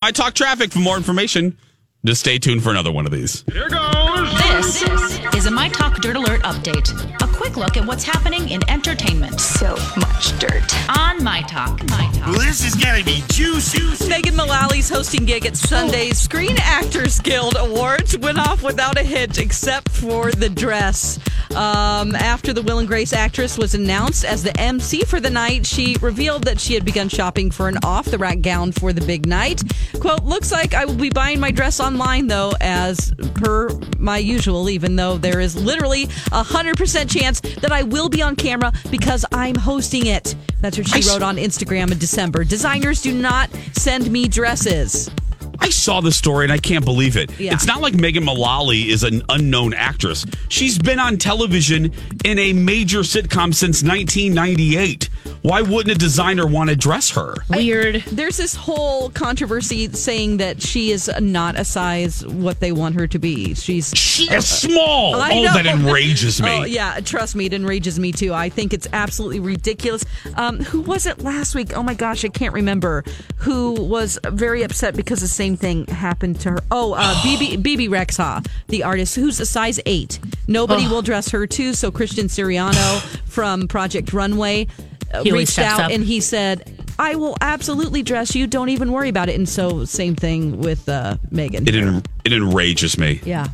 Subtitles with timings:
[0.00, 1.58] I talk traffic for more information.
[2.04, 3.42] Just stay tuned for another one of these.
[3.52, 4.32] Here goes.
[4.52, 4.82] This
[5.34, 6.88] is a My Talk Dirt Alert update.
[7.20, 10.62] A quick look at what's happening in entertainment So much dirt.
[10.96, 11.82] on My Talk.
[11.90, 12.28] My Talk.
[12.28, 14.08] Well, this is gonna be juicy.
[14.08, 16.14] Megan Mullally's hosting gig at Sunday's oh.
[16.14, 21.18] Screen Actors Guild Awards went off without a hitch except for the dress.
[21.58, 25.66] Um, after the Will and Grace actress was announced as the MC for the night,
[25.66, 29.00] she revealed that she had begun shopping for an off the rack gown for the
[29.00, 29.64] big night.
[29.98, 34.70] Quote, looks like I will be buying my dress online though, as per my usual,
[34.70, 39.24] even though there is literally a 100% chance that I will be on camera because
[39.32, 40.36] I'm hosting it.
[40.60, 42.44] That's what she I wrote on Instagram in December.
[42.44, 45.10] Designers do not send me dresses.
[45.60, 47.38] I saw the story and I can't believe it.
[47.38, 47.54] Yeah.
[47.54, 50.24] It's not like Megan Mullally is an unknown actress.
[50.48, 51.92] She's been on television
[52.24, 55.08] in a major sitcom since 1998.
[55.42, 57.36] Why wouldn't a designer want to dress her?
[57.48, 58.02] Weird.
[58.10, 63.06] There's this whole controversy saying that she is not a size what they want her
[63.06, 63.54] to be.
[63.54, 65.14] She's She is small.
[65.14, 65.54] I oh, know.
[65.54, 66.48] that enrages me.
[66.50, 68.34] Oh, yeah, trust me, it enrages me too.
[68.34, 70.04] I think it's absolutely ridiculous.
[70.34, 71.76] Um, who was it last week?
[71.76, 73.04] Oh my gosh, I can't remember.
[73.38, 76.58] Who was very upset because the same thing happened to her?
[76.70, 80.18] Oh, uh, Bebe Bebe Rexha, the artist who's a size eight.
[80.46, 81.74] Nobody will dress her too.
[81.74, 84.66] So Christian Siriano from Project Runway
[85.14, 85.90] uh, reached out up.
[85.90, 86.74] and he said.
[87.00, 88.48] I will absolutely dress you.
[88.48, 89.36] Don't even worry about it.
[89.36, 91.68] And so, same thing with uh, Megan.
[91.68, 93.20] It en- it enrages me.
[93.24, 93.46] yeah.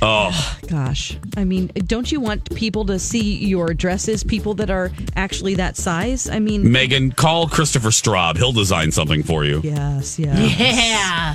[0.00, 4.22] Oh, Gosh, I mean, don't you want people to see your dresses?
[4.22, 6.28] People that are actually that size?
[6.28, 8.36] I mean, Megan, call Christopher Straub.
[8.36, 9.60] He'll design something for you.
[9.64, 10.58] yes, yes.
[10.58, 11.34] Yeah.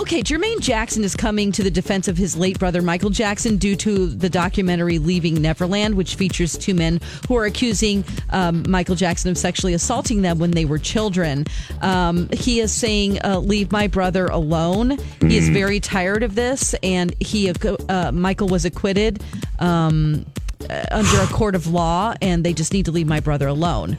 [0.00, 3.74] Okay, Jermaine Jackson is coming to the defense of his late brother Michael Jackson due
[3.76, 9.30] to the documentary Leaving Neverland, which features two men who are accusing um, Michael Jackson
[9.30, 11.46] of sexually assaulting them when they were children.
[11.80, 16.74] Um, he is saying, uh, "Leave my brother alone." He is very tired of this,
[16.82, 17.48] and he
[17.88, 19.22] uh, Michael was acquitted.
[19.58, 20.26] Um,
[20.68, 23.96] uh, under a court of law, and they just need to leave my brother alone.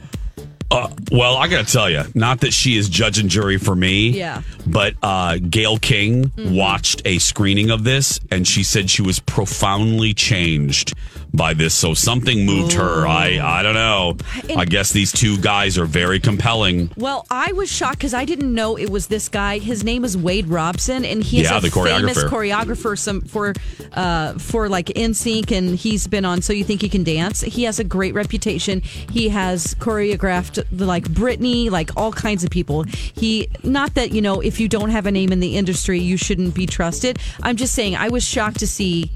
[0.70, 3.74] Uh, well, I got to tell you, not that she is judge and jury for
[3.74, 4.10] me.
[4.10, 4.42] Yeah.
[4.66, 10.14] But uh, Gayle King watched a screening of this, and she said she was profoundly
[10.14, 10.94] changed
[11.32, 11.74] by this.
[11.74, 13.06] So something moved her.
[13.06, 14.16] I I don't know.
[14.56, 16.90] I guess these two guys are very compelling.
[16.96, 19.58] Well, I was shocked because I didn't know it was this guy.
[19.58, 22.98] His name is Wade Robson, and he is Yeah, a the famous choreographer.
[22.98, 23.54] Some for
[23.92, 27.40] uh, for like NSYNC, and he's been on So You Think He Can Dance.
[27.40, 28.80] He has a great reputation.
[28.80, 32.82] He has choreographed like Britney, like all kinds of people.
[32.84, 36.16] He not that you know if you don't have a name in the industry, you
[36.16, 37.18] shouldn't be trusted.
[37.42, 39.10] I'm just saying I was shocked to see.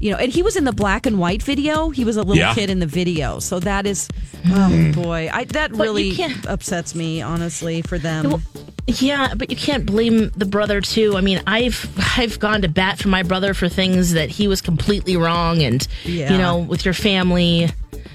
[0.00, 1.90] You know, and he was in the black and white video.
[1.90, 2.54] He was a little Yeah.
[2.54, 4.08] kid in the video, so that is,
[4.46, 4.92] oh hmm.
[4.92, 6.16] boy, I that you really
[6.46, 8.30] upsets me honestly for them.
[8.30, 8.42] Well,
[8.86, 11.16] yeah, but you can't blame the brother too.
[11.16, 14.60] I mean, I've I've gone to bat for my brother for things that he was
[14.60, 16.32] completely wrong, and Yeah.
[16.32, 17.70] you know, with your family.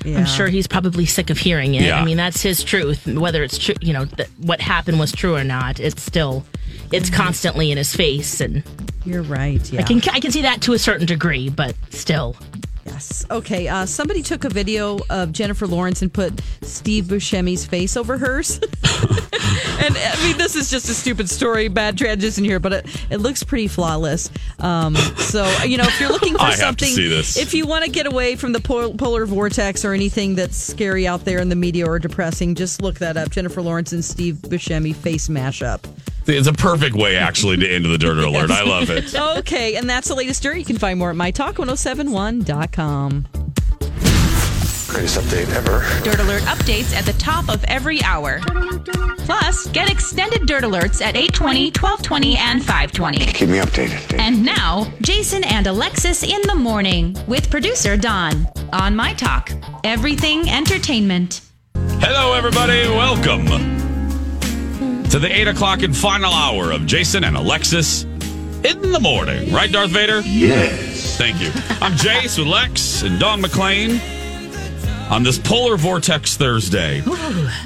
[0.05, 0.17] Yeah.
[0.17, 1.83] I'm sure he's probably sick of hearing it.
[1.83, 2.01] Yeah.
[2.01, 3.07] I mean, that's his truth.
[3.07, 6.43] Whether it's true, you know, th- what happened was true or not, it's still,
[6.91, 7.21] it's mm-hmm.
[7.21, 8.63] constantly in his face, and
[9.05, 9.71] You're right.
[9.71, 9.81] Yeah.
[9.81, 12.35] I can I can see that to a certain degree, but still.
[12.85, 13.25] yes.
[13.29, 13.67] Okay.
[13.67, 18.59] Uh, somebody took a video of Jennifer Lawrence and put Steve Buscemi's face over hers.
[18.61, 23.17] and I mean, this is just a stupid story, bad transition here, but it, it
[23.17, 24.29] looks pretty flawless.
[24.59, 27.35] Um, so, you know, if you're looking for I have to something, see this.
[27.37, 31.05] if you want to get away from the pol- polar vortex or anything that's scary
[31.07, 33.29] out there in the media or depressing, just look that up.
[33.31, 35.83] Jennifer Lawrence and Steve Buscemi face mashup.
[36.25, 38.49] It's a perfect way, actually, to end the Dirt Alert.
[38.51, 39.13] I love it.
[39.15, 40.57] Okay, and that's the latest dirt.
[40.57, 43.27] You can find more at mytalk1071.com.
[44.87, 45.83] Greatest update ever.
[46.03, 48.39] Dirt Alert updates at the top of every hour.
[49.25, 53.25] Plus, get extended Dirt Alerts at 820, 1220, and 520.
[53.25, 54.07] Keep me updated.
[54.09, 54.19] Dave.
[54.19, 59.51] And now, Jason and Alexis in the morning with producer Dawn on My Talk.
[59.83, 61.41] Everything Entertainment.
[61.75, 62.87] Hello, everybody.
[62.89, 63.47] Welcome
[65.13, 69.53] to the 8 o'clock and final hour of Jason and Alexis in the morning.
[69.53, 70.21] Right, Darth Vader?
[70.21, 71.15] Yes.
[71.19, 71.49] Thank you.
[71.81, 73.99] I'm Jace with Lex and Dawn McClain
[75.09, 77.03] on this Polar Vortex Thursday.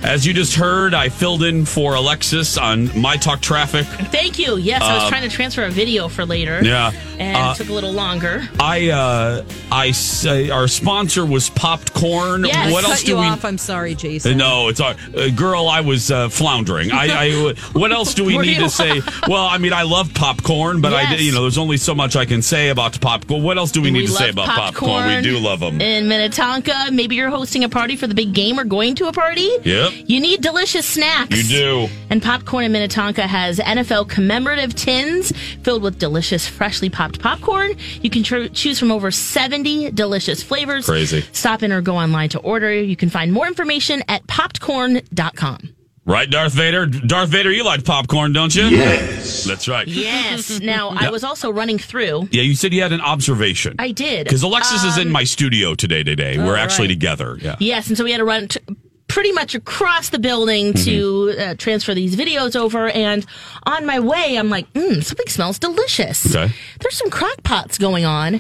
[0.04, 3.86] As you just heard, I filled in for Alexis on My Talk Traffic.
[3.86, 4.58] Thank you.
[4.58, 6.58] Yes, I was trying to transfer a video for later.
[6.60, 6.92] Um, Yeah.
[7.20, 8.48] And Uh, it took a little longer.
[8.60, 12.46] I, uh, I say our sponsor was Popped Corn.
[12.46, 12.72] Yes.
[12.72, 13.26] What else Cut do you we?
[13.26, 13.44] off.
[13.44, 14.38] I'm sorry, Jason.
[14.38, 15.68] No, it's all uh, girl.
[15.68, 16.92] I was uh, floundering.
[16.92, 17.54] I, I.
[17.74, 19.02] What else do we need to say?
[19.28, 21.22] Well, I mean, I love popcorn, but I, Yes.
[21.22, 23.42] you know, there's only so much I can say about popcorn.
[23.44, 25.08] What else do we need to say love about popcorn?
[25.18, 25.80] We do love them.
[25.82, 29.14] In Minnetonka, maybe you're hosting a party for the big game or going to a
[29.14, 29.50] party.
[29.64, 29.92] Yep.
[30.06, 31.36] You need delicious snacks.
[31.36, 31.94] You do.
[32.10, 35.32] And Popcorn in Minnetonka has NFL commemorative tins
[35.64, 37.76] filled with delicious, freshly popped popcorn.
[38.02, 40.86] You can tr- choose from over 70 delicious flavors.
[40.86, 41.24] Crazy.
[41.32, 42.74] Stop in or go online to order.
[42.74, 45.77] You can find more information at popcorn.com.
[46.08, 46.86] Right, Darth Vader.
[46.86, 48.64] Darth Vader, you like popcorn, don't you?
[48.68, 49.44] Yes.
[49.44, 49.86] That's right.
[49.88, 50.60] Yes.
[50.68, 52.30] Now, I was also running through.
[52.32, 53.76] Yeah, you said you had an observation.
[53.80, 54.24] I did.
[54.26, 56.04] Because Alexis is Um, in my studio today.
[56.04, 56.94] Today, we're actually right.
[56.94, 57.38] together.
[57.42, 57.56] Yeah.
[57.60, 58.60] Yes, and so we had to run t-
[59.08, 60.84] pretty much across the building Mm-hmm.
[60.86, 62.90] to uh, transfer these videos over.
[62.90, 63.26] And
[63.66, 66.36] on my way, I'm like, mm, something smells delicious.
[66.36, 66.54] Okay.
[66.80, 68.36] There's some crock pots going on.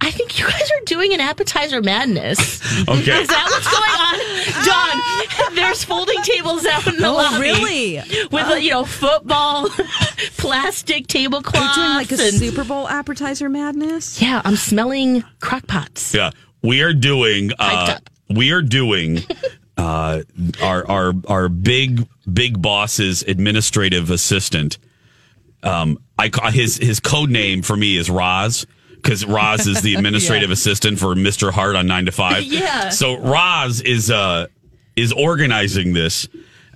[0.00, 2.58] I think you guys are doing an appetizer madness.
[2.88, 3.20] Okay.
[3.22, 5.46] Is that what's going on?
[5.48, 7.40] Dawn, there's folding tables out in the Oh, lobby.
[7.40, 7.96] really?
[8.30, 9.68] With, uh, you know, football,
[10.36, 11.76] plastic tablecloths.
[11.76, 14.20] You're doing like a and- Super Bowl appetizer madness?
[14.22, 16.14] Yeah, I'm smelling crock pots.
[16.14, 16.30] Yeah,
[16.62, 17.50] we are doing.
[17.58, 18.10] Uh, up.
[18.30, 19.20] we are doing.
[19.78, 20.22] Uh,
[20.60, 24.76] our our our big big boss's administrative assistant.
[25.62, 28.66] Um, I his his code name for me is Roz
[28.96, 32.42] because Roz is the administrative assistant for Mister Hart on Nine to Five.
[32.48, 32.90] Yeah.
[32.90, 34.48] So Roz is uh
[34.96, 36.28] is organizing this.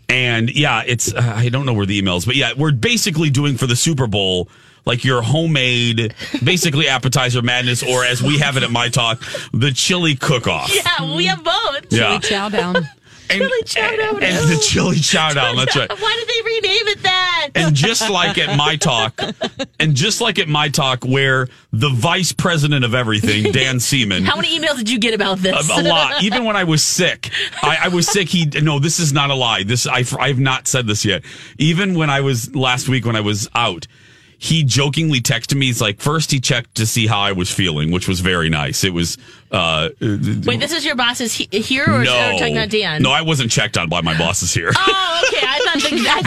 [0.09, 3.57] And yeah, it's uh, I don't know where the emails, but yeah, we're basically doing
[3.57, 4.49] for the Super Bowl
[4.85, 6.15] like your homemade,
[6.45, 10.73] basically appetizer madness, or as we have it at my talk, the chili cook off.
[10.75, 11.87] Yeah, we have both.
[11.91, 12.77] Yeah, Chow down.
[12.77, 14.23] and, Chili chow down.
[14.23, 15.57] and the chili chow down.
[15.57, 15.89] That's right.
[16.01, 17.49] Why did they rename it that?
[17.55, 19.19] And just like at my talk,
[19.81, 24.37] and just like at my talk, where the vice president of everything, Dan Seeman, How
[24.37, 25.71] many emails did you get about this?
[25.71, 26.23] a, a lot.
[26.23, 27.31] Even when I was sick,
[27.63, 28.29] I, I was sick.
[28.29, 29.63] He no, this is not a lie.
[29.63, 31.23] This I I've not said this yet.
[31.59, 33.87] Even when I was last week when I was out,
[34.43, 35.67] he jokingly texted me.
[35.67, 38.83] He's like, first he checked to see how I was feeling, which was very nice.
[38.83, 39.17] It was
[39.53, 43.03] uh Wait, this is your boss's he- here or, no, or talking about Dan?
[43.03, 44.73] no, I wasn't checked on by my bosses here.
[44.77, 45.47] Oh, okay.
[45.49, 46.23] I thought the, I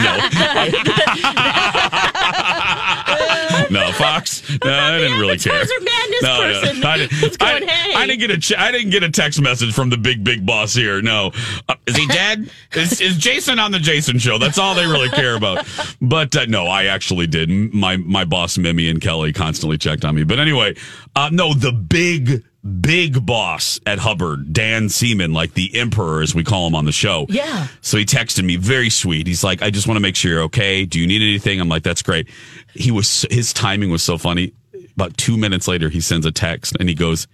[3.06, 3.26] thought no,
[3.92, 4.42] Fox.
[4.64, 5.54] No, I didn't really care.
[5.54, 9.02] madness person I, didn't, was I, "Hey." I didn't get a ch- I didn't get
[9.02, 11.02] a text message from the big big boss here.
[11.02, 11.32] No,
[11.68, 12.50] uh, is he dead?
[12.74, 14.38] is, is Jason on the Jason show?
[14.38, 15.66] That's all they really care about.
[16.00, 17.48] But uh, no, I actually did.
[17.50, 20.24] My my boss Mimi and Kelly constantly checked on me.
[20.24, 20.74] But anyway,
[21.14, 22.44] uh, no, the big
[22.80, 26.92] big boss at Hubbard, Dan Seeman, like the emperor as we call him on the
[26.92, 27.26] show.
[27.28, 27.68] Yeah.
[27.80, 29.26] So he texted me, very sweet.
[29.26, 30.84] He's like, I just want to make sure you're okay.
[30.84, 31.60] Do you need anything?
[31.60, 32.28] I'm like, that's great.
[32.78, 34.52] He was, his timing was so funny.
[34.94, 37.26] About two minutes later, he sends a text and he goes,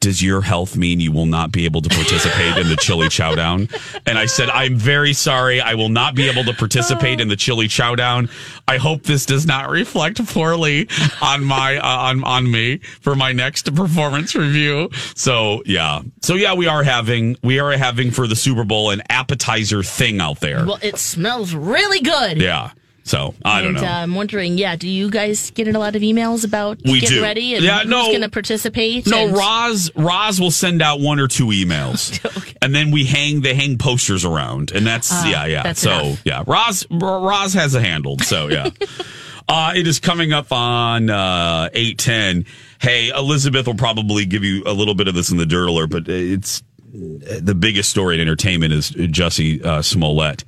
[0.00, 3.72] does your health mean you will not be able to participate in the chili chowdown?
[4.06, 5.60] And I said, I'm very sorry.
[5.60, 8.30] I will not be able to participate in the chili chowdown.
[8.68, 10.88] I hope this does not reflect poorly
[11.22, 14.90] on my, uh, on, on me for my next performance review.
[15.14, 16.02] So yeah.
[16.22, 20.20] So yeah, we are having, we are having for the Super Bowl an appetizer thing
[20.20, 20.66] out there.
[20.66, 22.40] well, it smells really good.
[22.40, 22.72] Yeah.
[23.06, 23.88] So I don't and, know.
[23.88, 26.98] Uh, I'm wondering, yeah, do you guys get in a lot of emails about We
[26.98, 27.22] getting do.
[27.22, 28.06] ready and Yeah, who's no.
[28.08, 29.06] going to participate?
[29.06, 32.18] No, and- Roz Roz will send out one or two emails,
[32.62, 35.60] and then we hang they hang posters around, and that's yeah yeah.
[35.60, 36.22] Ah, that's so enough.
[36.24, 38.22] yeah, Roz Roz has it handled.
[38.24, 38.70] So yeah,
[39.48, 42.44] uh, it is coming up on uh, eight ten.
[42.80, 45.90] Hey, Elizabeth will probably give you a little bit of this in the dirt alert,
[45.90, 46.60] but it's
[46.92, 50.44] the biggest story in entertainment is Jussie uh, Smollett.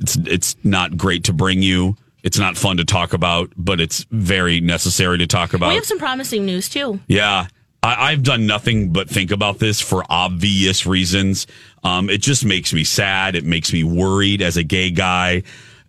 [0.00, 1.96] It's it's not great to bring you.
[2.22, 5.68] It's not fun to talk about, but it's very necessary to talk about.
[5.70, 7.00] we have some promising news too.
[7.06, 7.46] Yeah.
[7.82, 11.46] I, I've done nothing but think about this for obvious reasons.
[11.82, 13.36] Um, it just makes me sad.
[13.36, 15.44] It makes me worried as a gay guy.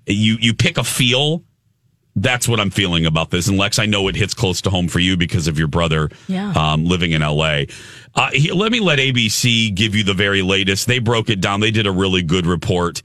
[0.07, 1.43] You you pick a feel
[2.17, 3.47] that's what I'm feeling about this.
[3.47, 6.09] And Lex, I know it hits close to home for you because of your brother
[6.27, 6.51] Yeah.
[6.57, 7.61] um, living in LA.
[8.13, 10.87] Uh, he, let me let ABC give you the very latest.
[10.87, 11.61] They broke it down.
[11.61, 13.01] They did a really good report.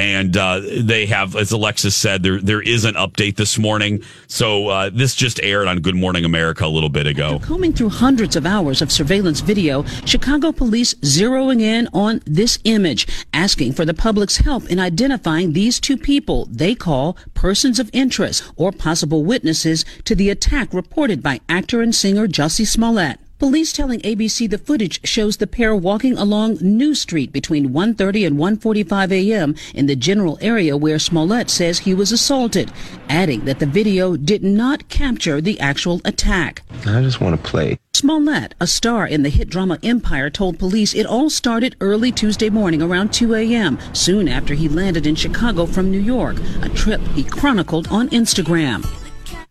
[0.00, 4.02] And uh, they have, as Alexis said, there there is an update this morning.
[4.28, 7.38] So uh, this just aired on Good Morning America a little bit ago.
[7.40, 13.06] Combing through hundreds of hours of surveillance video, Chicago police zeroing in on this image,
[13.34, 18.42] asking for the public's help in identifying these two people they call persons of interest
[18.56, 23.18] or possible witnesses to the attack reported by actor and singer Jussie Smollett.
[23.40, 28.36] Police telling ABC the footage shows the pair walking along New Street between 1.30 and
[28.36, 29.54] 1.45 a.m.
[29.74, 32.70] in the general area where Smollett says he was assaulted,
[33.08, 36.60] adding that the video did not capture the actual attack.
[36.84, 37.78] I just want to play.
[37.94, 42.50] Smollett, a star in the hit drama Empire, told police it all started early Tuesday
[42.50, 47.00] morning around 2 a.m., soon after he landed in Chicago from New York, a trip
[47.14, 48.86] he chronicled on Instagram.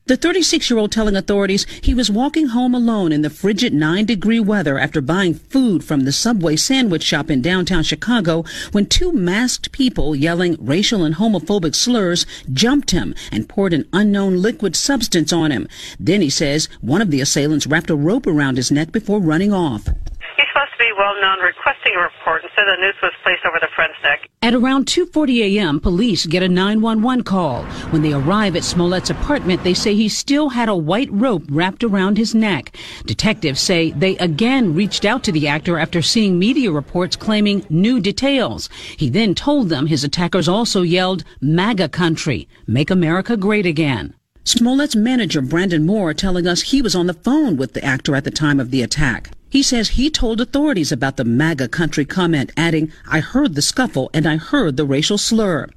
[0.09, 4.05] The 36 year old telling authorities he was walking home alone in the frigid 9
[4.05, 9.13] degree weather after buying food from the Subway sandwich shop in downtown Chicago when two
[9.13, 15.31] masked people yelling racial and homophobic slurs jumped him and poured an unknown liquid substance
[15.31, 15.67] on him.
[15.99, 19.53] Then he says one of the assailants wrapped a rope around his neck before running
[19.53, 19.85] off.
[19.85, 23.58] He's supposed to be well known requesting report and said the noose was placed over
[23.60, 24.29] the friend's neck.
[24.41, 27.63] At around 2:40 a.m., police get a 911 call.
[27.91, 31.84] When they arrive at Smollett's apartment, they say he still had a white rope wrapped
[31.84, 32.75] around his neck.
[33.05, 38.00] Detectives say they again reached out to the actor after seeing media reports claiming new
[38.00, 38.69] details.
[38.98, 44.13] He then told them his attackers also yelled MAGA country, make America great again.
[44.43, 48.24] Smollett's manager, Brandon Moore, telling us he was on the phone with the actor at
[48.24, 49.31] the time of the attack.
[49.50, 54.10] He says he told authorities about the MAGA country comment, adding, I heard the scuffle
[54.13, 55.67] and I heard the racial slur.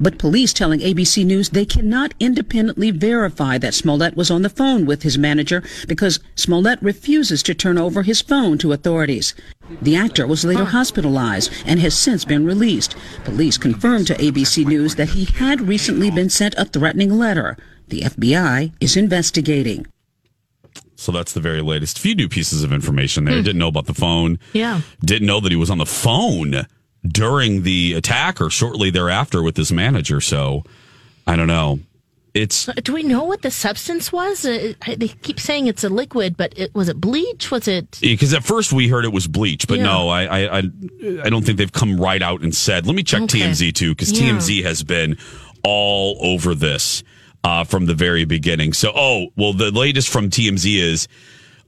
[0.00, 4.86] But police telling ABC News they cannot independently verify that Smollett was on the phone
[4.86, 9.34] with his manager because Smollett refuses to turn over his phone to authorities.
[9.80, 12.96] The actor was later hospitalized and has since been released.
[13.24, 17.56] Police confirmed to ABC News that he had recently been sent a threatening letter.
[17.92, 19.86] The FBI is investigating.
[20.96, 21.98] So that's the very latest.
[21.98, 23.36] A few new pieces of information there.
[23.36, 23.42] Hmm.
[23.42, 24.38] Didn't know about the phone.
[24.54, 24.80] Yeah.
[25.04, 26.66] Didn't know that he was on the phone
[27.06, 30.22] during the attack or shortly thereafter with his manager.
[30.22, 30.64] So
[31.26, 31.80] I don't know.
[32.32, 34.46] It's uh, Do we know what the substance was?
[34.46, 37.50] Uh, uh, they keep saying it's a liquid, but it, was it bleach?
[37.50, 37.98] Was it?
[38.00, 39.84] because at first we heard it was bleach, but Yeah.
[39.84, 40.62] no, I, I, I,
[41.24, 42.86] I don't think they've come right out and said.
[42.86, 43.40] Let me check Okay.
[43.40, 44.30] TMZ too, because Yeah.
[44.30, 45.18] TMZ has been
[45.62, 47.04] all over this
[47.44, 48.72] uh, from the very beginning.
[48.72, 51.08] So, oh, well, the latest from TMZ is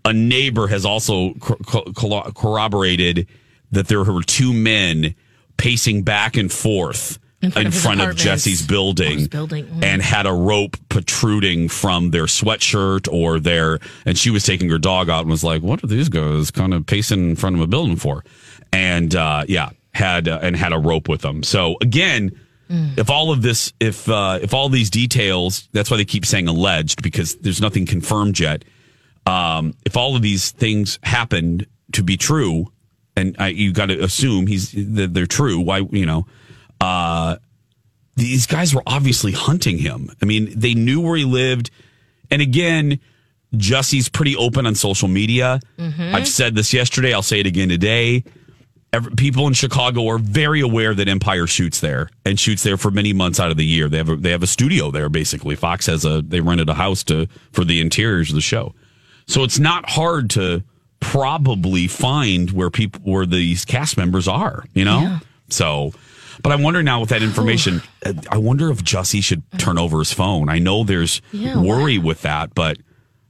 [0.05, 1.57] a neighbor has also cor-
[1.95, 3.27] cor- corroborated
[3.73, 5.15] that there were two men
[5.57, 8.17] pacing back and forth In front of front of.
[8.17, 9.67] Jesse's building, building.
[9.67, 9.83] Mm.
[9.85, 14.79] and had a rope protruding from their sweatshirt or their and she was taking her
[14.79, 17.63] dog out and was like what are these guys kind of pacing in front of
[17.63, 18.25] a building for
[18.73, 22.39] and uh yeah had uh, and had a rope with them so again.
[22.97, 26.49] If all of this if uh if all these details that's why they keep saying
[26.49, 28.65] alleged because there's nothing confirmed yet
[29.27, 32.67] um if all of these things happened to be true
[33.17, 36.27] and I, you got to assume he's that they're true why you know
[36.81, 37.37] uh
[38.17, 40.09] these guys were obviously hunting him.
[40.23, 41.73] I mean, they knew where he lived.
[42.31, 43.01] And again,
[43.57, 45.59] Jussie's pretty open on social media.
[46.15, 47.13] I've said this yesterday.
[47.13, 48.23] I'll say it again today.
[48.95, 52.93] Every, people in Chicago are very aware that Empire shoots there and shoots there for
[52.93, 53.89] many months out of the year.
[53.89, 55.57] They have a, they have a studio there basically.
[55.57, 58.73] Fox has a they rented a house to for the interiors of the show.
[59.27, 60.63] So it's not hard to
[61.01, 65.19] probably find where people where these cast members are, you know?
[65.51, 65.93] So
[66.43, 67.83] but I wonder now with that information,
[68.31, 70.49] I wonder if Jussie should turn over his phone.
[70.49, 72.79] I know there's Yeah, worry with that, but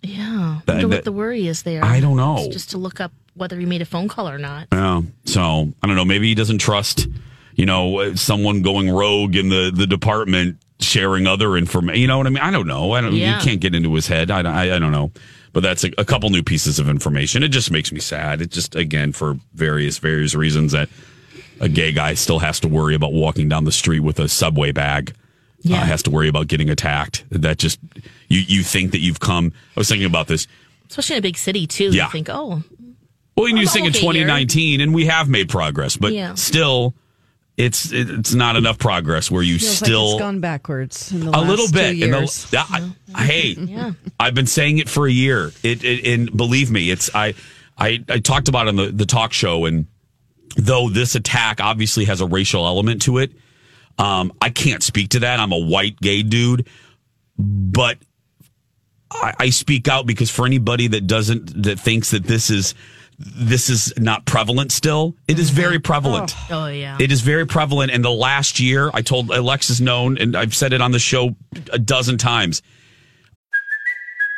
[0.02, 0.60] Yeah.
[0.68, 1.82] I wonder that- what the worry is there.
[1.82, 2.36] I don't know.
[2.38, 4.68] It's just to look up whether he made a phone call or not.
[4.72, 5.02] Yeah.
[5.24, 6.04] So I don't know.
[6.04, 7.06] Maybe he doesn't trust,
[7.54, 12.00] you know, someone going rogue in the, the department sharing other information.
[12.00, 12.42] You know what I mean?
[12.42, 12.92] I don't know.
[12.92, 13.14] I don't.
[13.14, 13.36] Yeah.
[13.36, 14.30] You can't get into his head.
[14.30, 15.12] I, I, I don't know.
[15.52, 17.42] But that's a, a couple new pieces of information.
[17.42, 18.40] It just makes me sad.
[18.40, 20.88] It just again for various various reasons that
[21.60, 24.72] a gay guy still has to worry about walking down the street with a subway
[24.72, 25.14] bag.
[25.60, 25.80] Yeah.
[25.80, 27.24] Uh, has to worry about getting attacked.
[27.30, 27.78] That just
[28.28, 29.52] you you think that you've come.
[29.76, 30.46] I was thinking about this.
[30.90, 31.90] Especially in a big city, too.
[31.90, 32.04] Yeah.
[32.04, 32.62] You think, oh,
[33.36, 36.12] Well, and you Well, think in okay, you're- 2019, and we have made progress, but
[36.12, 36.34] Yeah.
[36.34, 36.94] still,
[37.56, 41.30] it's it's not enough progress where you Feels still like it's gone backwards in the
[41.30, 41.96] a last little bit.
[41.98, 42.46] Two in the- years.
[42.52, 42.64] yeah,
[43.14, 43.92] I, hey, Yeah.
[44.20, 45.52] I've been saying it for a year.
[45.62, 47.34] It, it and believe me, it's I
[47.78, 49.86] I I talked about it on the the talk show, and
[50.56, 53.32] though this attack obviously has a racial element to it,
[53.98, 55.38] um, I can't speak to that.
[55.40, 56.68] I'm a white gay dude.
[57.38, 57.98] but
[59.10, 62.74] I, I speak out because for anybody that doesn't that thinks that this is
[63.18, 65.82] this is not prevalent still, it is very mm-hmm.
[65.82, 66.34] prevalent.
[66.50, 66.64] Oh.
[66.64, 66.96] oh yeah.
[67.00, 67.92] It is very prevalent.
[67.92, 71.34] In the last year, I told Alexis known, and I've said it on the show
[71.72, 72.62] a dozen times.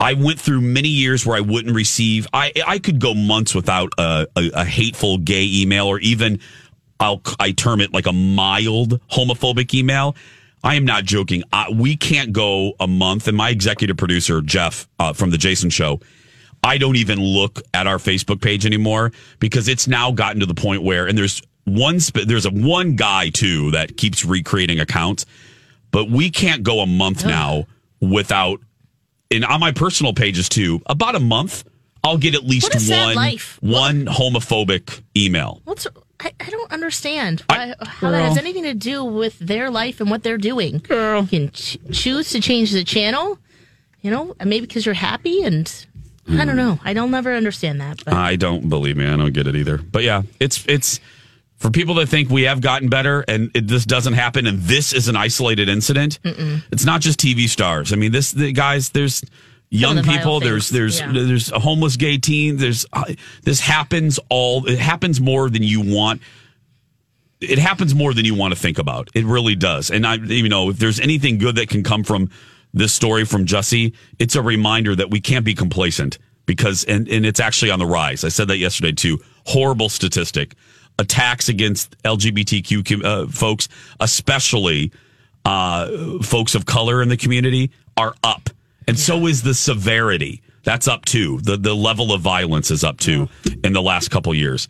[0.00, 2.26] I went through many years where I wouldn't receive.
[2.32, 6.40] I I could go months without a, a, a hateful gay email or even
[6.98, 10.16] I'll I term it like a mild homophobic email.
[10.62, 11.42] I am not joking.
[11.52, 15.70] I, we can't go a month, and my executive producer Jeff uh, from the Jason
[15.70, 16.00] Show.
[16.62, 20.54] I don't even look at our Facebook page anymore because it's now gotten to the
[20.54, 25.24] point where, and there's one sp- there's a one guy too that keeps recreating accounts,
[25.90, 27.64] but we can't go a month now
[28.00, 28.60] without
[29.30, 31.64] and on my personal pages too, about a month,
[32.02, 33.58] I'll get at least What is one life?
[33.60, 35.60] one homophobic email.
[35.64, 35.86] What's
[36.20, 40.10] I, I don't understand why, how that has anything to do with their life and
[40.10, 40.82] what they're doing.
[40.90, 43.38] You can ch- choose to change the channel,
[44.02, 45.86] you know, maybe because you're happy and
[46.28, 46.56] I don't hmm.
[46.56, 46.78] know.
[46.84, 48.04] I don't never understand that.
[48.04, 49.06] But I don't believe me.
[49.06, 49.78] I don't get it either.
[49.78, 51.00] But yeah, it's it's
[51.60, 54.94] for people that think we have gotten better and it, this doesn't happen and this
[54.94, 56.18] is an isolated incident.
[56.72, 57.92] It's not just TV stars.
[57.92, 58.90] I mean, this the guys.
[58.90, 59.22] There's
[59.68, 60.40] young the people.
[60.40, 61.12] There's there's yeah.
[61.12, 62.56] there's a homeless gay teen.
[62.56, 63.04] There's uh,
[63.42, 64.66] this happens all.
[64.66, 66.22] It happens more than you want.
[67.42, 69.10] It happens more than you want to think about.
[69.14, 69.90] It really does.
[69.90, 72.30] And I, you know, if there's anything good that can come from
[72.72, 77.24] this story from Jussie, it's a reminder that we can't be complacent because, and, and
[77.24, 78.24] it's actually on the rise.
[78.24, 79.20] I said that yesterday too.
[79.46, 80.54] Horrible statistic.
[81.00, 83.68] Attacks against LGBTQ uh, folks,
[84.00, 84.92] especially
[85.44, 88.50] uh, folks of color in the community, are up.
[88.86, 90.42] And so is the severity.
[90.62, 91.40] That's up too.
[91.40, 93.28] The the level of violence is up too
[93.64, 94.68] in the last couple years.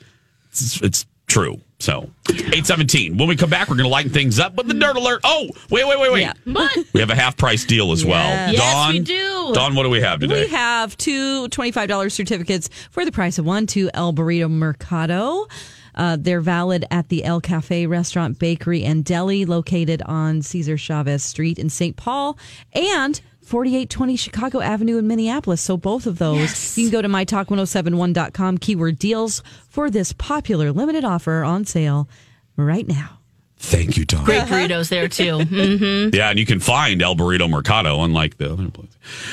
[0.50, 1.60] It's, it's true.
[1.78, 3.16] So, 817.
[3.16, 5.22] When we come back, we're going to lighten things up with the dirt alert.
[5.24, 6.20] Oh, wait, wait, wait, wait.
[6.20, 6.68] Yeah.
[6.92, 8.28] We have a half price deal as well.
[8.28, 8.52] Yes.
[8.52, 9.50] Yes, Dawn, we do.
[9.54, 10.42] Dawn, what do we have today?
[10.42, 15.46] We have two $25 certificates for the price of one to El Burrito Mercado.
[15.94, 21.22] Uh, they're valid at the El Cafe restaurant, bakery, and deli located on Cesar Chavez
[21.22, 21.96] Street in St.
[21.96, 22.38] Paul
[22.72, 25.60] and 4820 Chicago Avenue in Minneapolis.
[25.60, 31.04] So both of those, you can go to mytalk1071.com, keyword deals for this popular limited
[31.04, 32.08] offer on sale
[32.56, 33.18] right now.
[33.62, 34.24] Thank you, Dawn.
[34.24, 35.40] great burritos there too.
[35.44, 38.88] hmm Yeah, and you can find El Burrito Mercado, unlike the other place.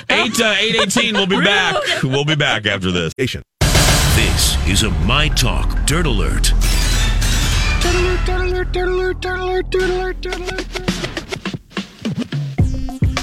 [0.10, 1.76] 8, uh, 818, we'll be back.
[2.04, 3.14] We'll be back after this.
[4.68, 6.52] This is a My Talk Dirt Alert.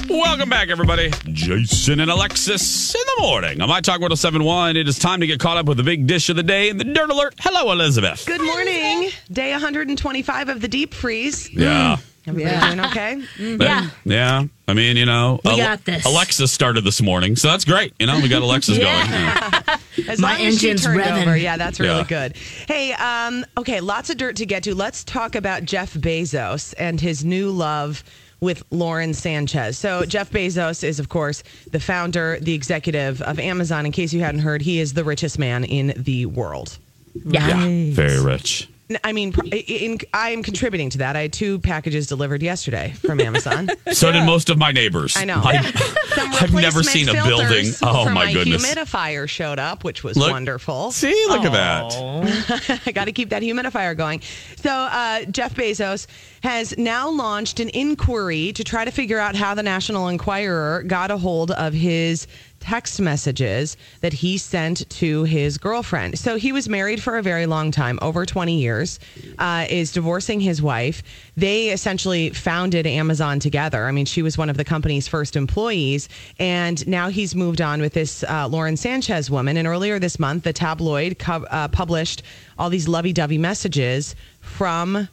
[0.09, 1.11] Welcome back, everybody.
[1.31, 3.61] Jason and Alexis in the morning.
[3.61, 6.29] On My Talk 1071, it is time to get caught up with the big dish
[6.29, 7.35] of the day and the Dirt Alert.
[7.39, 8.25] Hello, Elizabeth.
[8.25, 9.11] Good morning.
[9.31, 11.53] Day 125 of the deep freeze.
[11.53, 11.97] Yeah.
[11.97, 12.14] Mm.
[12.27, 13.23] Everybody doing okay?
[13.37, 13.61] Mm.
[13.61, 13.89] Yeah.
[14.05, 14.43] Yeah.
[14.67, 16.05] I mean, you know, We got this.
[16.05, 17.93] Alexa started this morning, so that's great.
[17.99, 18.87] You know, we got Alexis going.
[18.87, 19.77] Yeah.
[20.09, 21.21] As My long as she engine's turned revving.
[21.23, 21.37] over.
[21.37, 22.03] Yeah, that's really Yeah.
[22.07, 22.37] good.
[22.67, 24.73] Hey, um, okay, lots of dirt to get to.
[24.75, 28.03] Let's talk about Jeff Bezos and his new love
[28.41, 29.77] with Lauren Sanchez.
[29.77, 33.85] So, Jeff Bezos is, of course, the founder, the executive of Amazon.
[33.85, 36.77] In case you hadn't heard, he is the richest man in the world.
[37.25, 37.65] Yeah.
[37.93, 38.67] Very rich.
[39.03, 41.15] I mean, in, I am contributing to that.
[41.15, 43.69] I had two packages delivered yesterday from Amazon.
[43.95, 45.15] So did most of my neighbors.
[45.15, 45.41] I know.
[45.43, 45.55] I,
[46.41, 47.71] I've never seen a building.
[47.81, 48.61] Oh, for my goodness.
[48.69, 50.91] A humidifier showed up, which was Look- wonderful.
[50.91, 52.81] See, look at that.
[52.85, 54.21] I got to keep that humidifier going.
[54.57, 56.07] So, uh, Jeff Bezos
[56.43, 61.09] has now launched an inquiry to try to figure out how the National Enquirer got
[61.09, 62.27] a hold of his
[62.65, 66.17] text messages that he sent to his girlfriend.
[66.17, 68.99] So he was married for a very long time, over 20 years,
[69.37, 71.03] uh, is divorcing his wife.
[71.37, 73.85] They essentially founded Amazon together.
[73.85, 77.81] I mean, she was one of the company's first employees, and now he's moved on
[77.81, 79.57] with this uh, Lauren Sanchez woman.
[79.57, 82.23] And earlier this month, the tabloid co- uh, published
[82.57, 85.07] all these lovey dovey messages from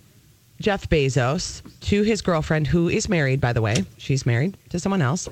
[0.59, 3.85] Jeff Bezos to his girlfriend, who is married, by the way.
[3.99, 5.29] She's married to someone else,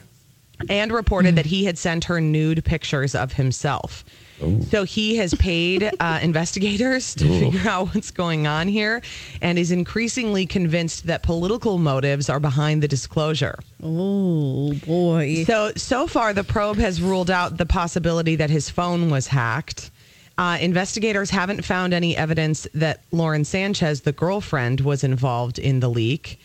[0.69, 4.05] and reported that he had sent her nude pictures of himself.
[4.71, 7.39] So he has paid uh, investigators to Ooh.
[7.39, 9.03] figure out what's going on here
[9.43, 13.59] and is increasingly convinced that political motives are behind the disclosure.
[13.83, 15.45] Oh, boy.
[15.45, 19.91] So, so far, the probe has ruled out the possibility that his phone was hacked.
[20.39, 25.91] Uh, investigators haven't found any evidence that Lauren Sanchez, the girlfriend, was involved in the
[25.91, 26.41] leak.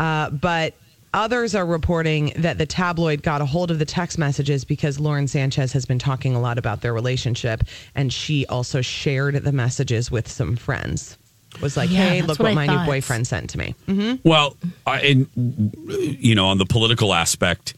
[0.00, 0.74] Uh, but
[1.16, 5.26] others are reporting that the tabloid got a hold of the text messages because Lauren
[5.26, 7.62] Sanchez has been talking a lot about their relationship.
[7.94, 11.16] And she also shared the messages with some friends.
[11.62, 13.74] Was like, Yeah, hey, look what what, I my new boyfriend sent to me.
[13.86, 17.74] hmm Well, I, and you know, on the political aspect,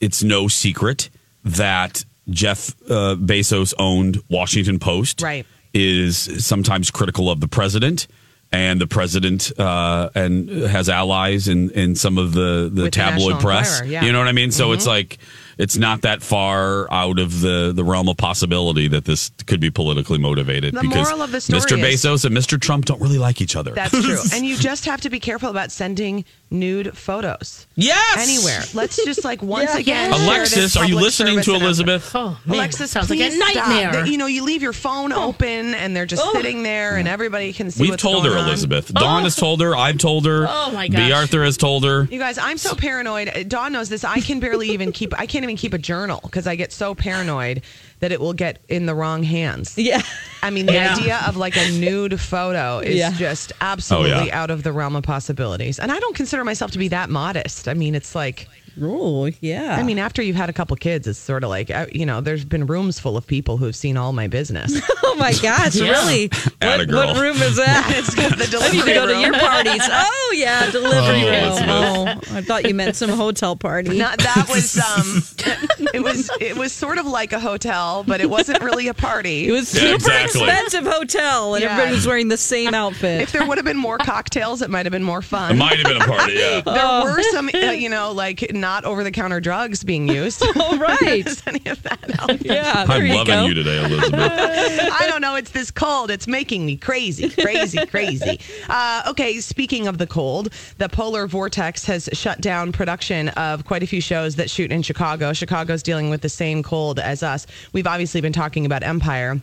[0.00, 1.08] it's no secret
[1.44, 5.22] that Jeff uh, Bezos owned Washington Post.
[5.22, 5.46] Right.
[5.74, 8.06] Is sometimes critical of the president.
[8.54, 12.90] And the president uh, and has allies in, in some of the, the With the
[12.90, 13.82] tabloid National press.
[13.86, 14.04] Yeah.
[14.04, 14.50] You know what I mean?
[14.52, 14.88] So it's Mhm.
[14.88, 15.18] like
[15.56, 19.70] it's not that far out of the, the realm of possibility that this could be
[19.70, 20.74] politically motivated.
[20.74, 21.78] The because moral of the story Mr.
[21.88, 22.60] is- Bezos and Mr.
[22.60, 23.72] Trump don't really like each other.
[23.72, 24.18] That's true.
[24.34, 27.66] and you just have to be careful about sending nude photos.
[27.74, 28.18] Yes.
[28.18, 28.62] Anywhere.
[28.74, 29.78] Let's just like once Yeah.
[29.80, 30.12] again.
[30.12, 31.54] Alexis, this are you listening to.
[31.54, 32.12] Elizabeth?
[32.14, 33.68] Oh, man, Alexis, sounds like a please stop.
[33.68, 34.06] nightmare.
[34.06, 36.32] You know, you leave your phone open and they're just Oh.
[36.32, 38.46] sitting there and everybody can see We've what's told her, on.
[38.46, 38.92] Elizabeth.
[38.92, 39.74] Dawn has told her.
[39.76, 40.46] I've told her.
[40.64, 40.96] Oh, my B.
[40.96, 41.12] gosh.
[41.12, 42.04] Arthur has told her.
[42.10, 43.28] You guys, I'm so paranoid.
[43.28, 44.04] Uh, Dawn knows this.
[44.04, 45.18] I can barely even keep.
[45.18, 47.62] I can't even keep a journal because I get so paranoid
[48.02, 49.78] that it will get in the wrong hands.
[49.78, 50.02] Yeah.
[50.42, 50.94] I mean, the Yeah.
[50.96, 53.12] idea of like a nude photo is Yeah.
[53.12, 54.42] just absolutely Oh, yeah.
[54.42, 55.78] out of the realm of possibilities.
[55.78, 57.68] And I don't consider myself to be that modest.
[57.68, 58.48] I mean, it's like.
[58.80, 59.76] Oh, yeah.
[59.76, 62.20] I mean, after you've had a couple kids, it's sort of like, uh, you know,
[62.20, 64.80] there's been rooms full of people who've seen all my business.
[65.04, 65.90] Oh my gosh, Yeah.
[65.90, 66.28] really?
[66.62, 67.92] What, what room is that?
[67.94, 69.82] It's got the I need to delivery go to your parties.
[69.90, 71.68] Oh yeah, delivery Oh, room.
[71.68, 73.98] Oh, I thought you meant some hotel party.
[73.98, 78.30] Not, that was um, it was it was sort of like a hotel, but it
[78.30, 79.48] wasn't really a party.
[79.48, 80.40] It was Yeah, super exactly.
[80.44, 81.72] expensive hotel, and Yeah.
[81.72, 83.20] everybody was wearing the same outfit.
[83.20, 85.52] If there would have been more cocktails, it might have been more fun.
[85.52, 86.60] It might have been a party, yeah.
[86.62, 87.04] There Oh.
[87.04, 90.42] were some, uh, you know, like not over the counter drugs being used.
[90.56, 91.22] All right.
[91.24, 92.40] Does any of that help?
[92.40, 93.44] yeah, I'm you loving go.
[93.44, 94.14] you today, Elizabeth.
[94.22, 95.34] I don't know.
[95.34, 96.10] It's this cold.
[96.10, 98.40] It's making me crazy, crazy, crazy.
[98.70, 100.48] Uh, okay, speaking of the cold,
[100.78, 104.80] the polar vortex has shut down production of quite a few shows that shoot in
[104.80, 105.34] Chicago.
[105.34, 107.46] Chicago's dealing with the same cold as us.
[107.74, 109.42] We've obviously been talking about Empire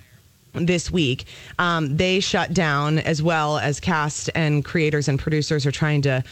[0.54, 1.26] this week.
[1.60, 6.24] Um, they shut down as well as cast and creators and producers are trying to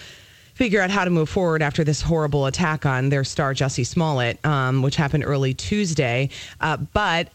[0.58, 4.44] figure out how to move forward after this horrible attack on their star Jussie Smollett,
[4.44, 6.30] um, which happened early Tuesday.
[6.60, 7.30] Uh, but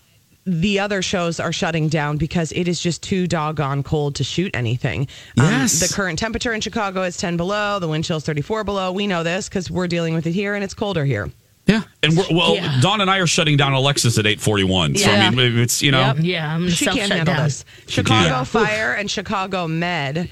[0.45, 4.51] the other shows are shutting down because it is just too doggone cold to shoot
[4.55, 5.07] anything.
[5.37, 5.81] Yes.
[5.81, 7.79] Um, the current temperature in Chicago is 10 below.
[7.79, 8.91] The wind chill is 34 below.
[8.91, 11.31] We know this because we're dealing with it here and it's colder here.
[11.67, 11.83] Yeah.
[12.03, 12.81] And we're, well, Yeah.
[12.81, 14.97] Dawn and I are shutting down Alexis at 841.
[14.97, 15.29] So, Yeah.
[15.29, 16.17] I mean, it's, you know, Yep.
[16.21, 17.45] Yeah, I'm She can't handle down.
[17.45, 17.65] this.
[17.87, 18.49] Chicago can't.
[18.49, 20.29] Fire and Chicago Med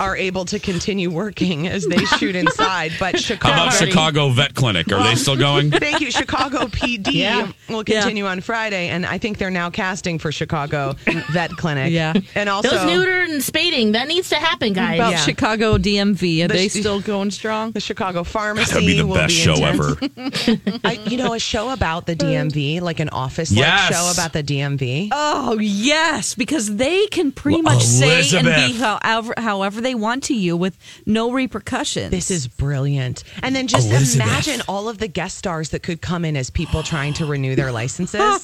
[0.00, 3.54] are able to continue working as they shoot inside, but how Chicago.
[3.54, 4.90] about Chicago Vet Clinic?
[4.92, 5.70] Are they still going?
[5.70, 6.10] Thank you.
[6.10, 7.52] Chicago PD Yeah.
[7.68, 10.96] will continue on Friday, and I think they're now casting for Chicago
[11.30, 11.92] Vet Clinic.
[11.92, 12.14] Yeah.
[12.34, 14.96] and also Those neuter and spading, that needs to happen, guys.
[14.98, 15.18] About Yeah.
[15.18, 17.70] Chicago DMV, are The they still going strong?
[17.70, 18.72] the Chicago Pharmacy.
[18.72, 20.48] That'd be the best be show intense.
[20.48, 20.71] ever.
[20.84, 23.88] I, you know, a show about the DMV, like an office like Yes.
[23.94, 25.08] show about the DMV.
[25.12, 30.24] Oh yes, because they can pretty Well, much say and be however however they want
[30.24, 32.10] to you with no repercussions.
[32.10, 33.24] This is brilliant.
[33.42, 34.26] And then just Elizabeth.
[34.26, 37.54] imagine all of the guest stars that could come in as people trying to renew
[37.56, 38.20] their licenses.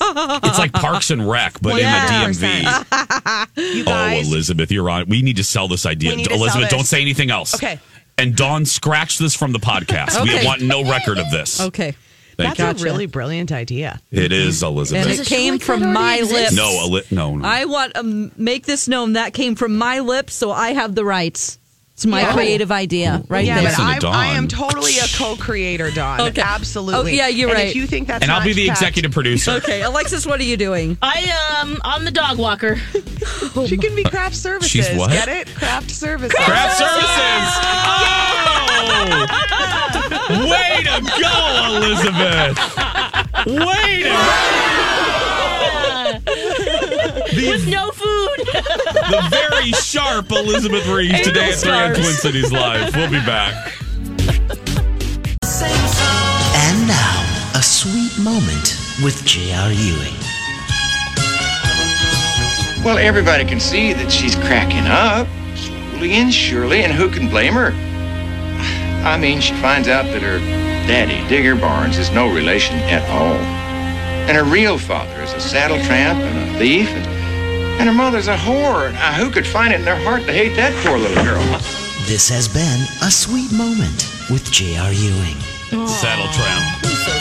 [0.49, 2.25] It's like Parks and Rec, but Yeah.
[2.27, 3.77] in the DMV.
[3.77, 5.07] You Oh, Elizabeth, you're on.
[5.09, 6.11] We need to sell this idea.
[6.11, 6.79] We need to sell Elizabeth, this.
[6.79, 7.55] don't say anything else.
[7.55, 7.79] Okay.
[8.17, 10.21] And Dawn, scratch this from the podcast.
[10.23, 11.61] We want no record of this.
[11.61, 11.95] okay.
[12.38, 12.87] Thank that's you.
[12.88, 14.01] a really brilliant idea.
[14.12, 15.03] It is, Elizabeth.
[15.07, 16.33] And Does it show came like that from already my exist?
[16.33, 16.57] lips.
[16.57, 17.48] no, Ali- no, no.
[17.48, 20.94] I want to um, make this known that came from my lips, so I have
[20.94, 21.58] the rights.
[21.99, 22.33] It's my yeah.
[22.33, 23.45] creative idea, right?
[23.45, 23.75] Yeah, there.
[23.77, 26.21] but I, am totally a co-creator, Dawn.
[26.21, 26.41] okay.
[26.41, 27.11] Oh, Absolutely.
[27.11, 27.67] Oh, yeah, you're and right.
[27.67, 28.83] If you think that's and I'll be the packed.
[28.83, 29.51] executive producer.
[29.55, 30.97] okay, Alexis, what are you doing?
[31.03, 32.77] I um, I'm the dog walker.
[33.67, 34.71] she can be craft services.
[34.71, 35.11] She's what?
[35.11, 35.49] Get it?
[35.57, 36.37] Craft services.
[36.37, 37.11] Craft, craft services.
[37.11, 37.59] services.
[39.11, 39.27] Oh!
[40.53, 41.35] Way to go,
[41.83, 42.57] Elizabeth.
[43.45, 44.15] Way to go.
[47.51, 48.17] With no food
[48.64, 52.94] the very sharp Elizabeth Ries today at 3 on Twin Cities Live.
[52.94, 53.75] We'll be back.
[56.55, 59.73] And now, a sweet moment with J.R.
[59.73, 60.14] Ewing.
[62.85, 67.55] Well, everybody can see that she's cracking up, slowly and surely, and who can blame
[67.55, 67.73] her?
[69.05, 70.38] I mean, she finds out that her
[70.87, 73.37] daddy, Digger Barnes, is no relation at all.
[74.29, 77.17] And her real father is a saddle tramp and a thief, and,
[77.79, 78.93] and her mother's a whore.
[78.93, 81.43] Now, who could find it in their heart to hate that poor little girl?
[82.07, 84.93] This has been a sweet moment with J.R.
[84.93, 85.37] Ewing.
[85.87, 86.85] Saddle Tramp.
[86.87, 87.12] So.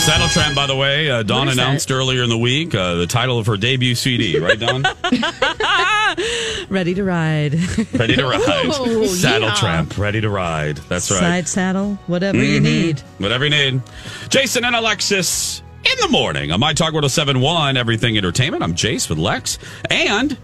[0.00, 2.96] Saddle Tramp, by the way, uh, Dawn What is announced earlier in the week uh,
[2.96, 4.82] the title of her debut CD, right, Dawn?
[6.68, 7.54] Ready to ride.
[7.94, 8.66] Ready to ride.
[8.86, 9.54] Ooh, Saddle yeah.
[9.54, 10.76] Tramp, ready to ride.
[10.88, 11.18] That's right.
[11.20, 12.64] Side saddle, whatever you Mhm.
[12.64, 13.00] need.
[13.18, 13.82] Whatever you need.
[14.28, 18.62] Jason and Alexis in the morning on My Talk 1071, Everything Entertainment.
[18.62, 19.58] I'm Jace with Lex
[19.90, 20.36] and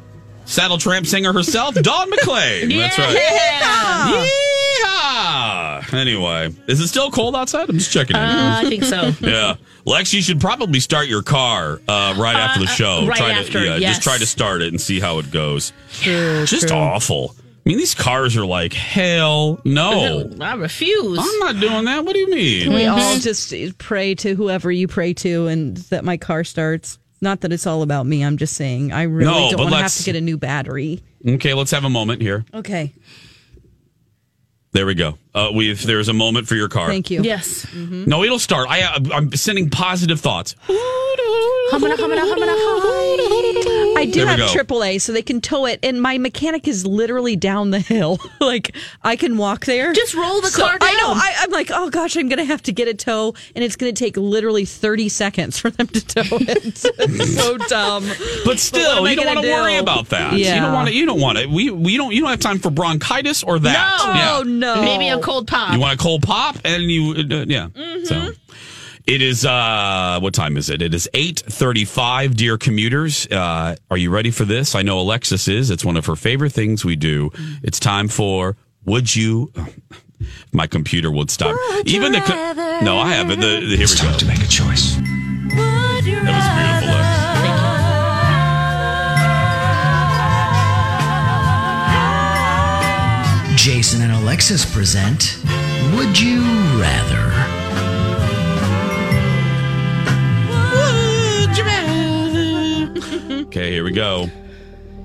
[0.45, 2.75] Saddle Tramp singer herself, Dawn McClain.
[2.77, 3.15] That's right.
[3.15, 4.27] Yeah.
[4.85, 5.93] Yeehaw!
[5.93, 7.69] Anyway, is it still cold outside?
[7.69, 8.23] I'm just checking in.
[8.23, 9.13] Uh, I think so.
[9.21, 9.57] yeah.
[9.85, 13.07] Lex, you should probably start your car uh, right after the Uh, show.
[13.07, 13.97] right try after, to, yeah, yes.
[13.97, 15.73] Just try to start it and see how it goes.
[15.93, 16.77] True, just true.
[16.77, 17.35] awful.
[17.67, 20.31] I mean, these cars are like, hell no.
[20.41, 21.19] I refuse.
[21.21, 22.05] I'm not doing that.
[22.05, 22.63] What do you mean?
[22.67, 27.01] Can we all just pray to whoever you pray to and that my car starts?
[27.21, 28.23] Not that it's all about me.
[28.25, 30.21] I'm just saying I really No, don't but want to have let's- to get a
[30.21, 31.03] new battery.
[31.27, 32.45] Okay, let's have a moment here.
[32.55, 32.93] Okay.
[34.71, 35.19] There we go.
[35.35, 36.87] Uh, we if there's a moment for your car.
[36.87, 37.23] Thank you.
[37.23, 37.67] Yes.
[37.75, 38.69] No, it'll start.
[38.69, 40.55] I, uh, I'm sending positive thoughts.
[40.67, 43.46] Humana, humana, humana, hi.
[43.97, 44.47] I do There have go.
[44.47, 48.19] AAA, so they can tow it, and my mechanic is literally down the hill.
[48.41, 49.93] like I can walk there.
[49.93, 51.13] Just roll the So, car I know.
[51.15, 53.93] I, I'm like, oh gosh, I'm gonna have to get a tow, and it's gonna
[53.93, 56.77] take literally 30 seconds for them to tow it.
[56.79, 58.07] so dumb.
[58.45, 59.53] But still, am I you don't want to do?
[59.53, 60.35] worry about that.
[60.35, 60.55] Yeah.
[60.57, 60.95] You don't want to.
[60.95, 61.49] You don't want it.
[61.49, 62.13] We we don't.
[62.13, 64.05] You don't have time for bronchitis or that.
[64.07, 64.13] No.
[64.15, 64.37] Yeah.
[64.39, 64.83] Oh no.
[64.83, 65.73] Maybe a cold pop.
[65.73, 67.69] You want a cold pop, and you uh, yeah.
[67.69, 68.05] Mm-hmm.
[68.05, 68.33] So
[69.07, 69.45] it is.
[69.45, 70.83] uh What time is it?
[70.83, 72.37] It is eight thirty-five.
[72.37, 74.75] Dear commuters, uh are you ready for this?
[74.75, 75.71] I know Alexis is.
[75.71, 77.31] It's one of her favorite things we do.
[77.63, 78.57] It's time for.
[78.85, 79.53] Would you?
[80.53, 81.57] My computer would stop.
[81.85, 82.21] Even the.
[82.21, 83.37] co- No, I have it.
[83.41, 84.17] The, the, here we go.
[84.17, 84.97] to make a choice.
[84.97, 86.97] That was beautiful.
[93.47, 93.63] Lex.
[93.63, 95.39] Jason and Alexis present
[95.95, 96.41] Would You
[96.81, 97.66] Rather?
[103.77, 104.31] Here we go.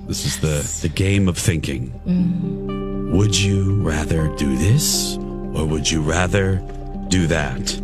[0.06, 1.92] This is the the game of thinking.
[3.12, 5.16] Would you rather do this
[5.54, 6.56] or would you rather
[7.08, 7.78] do that?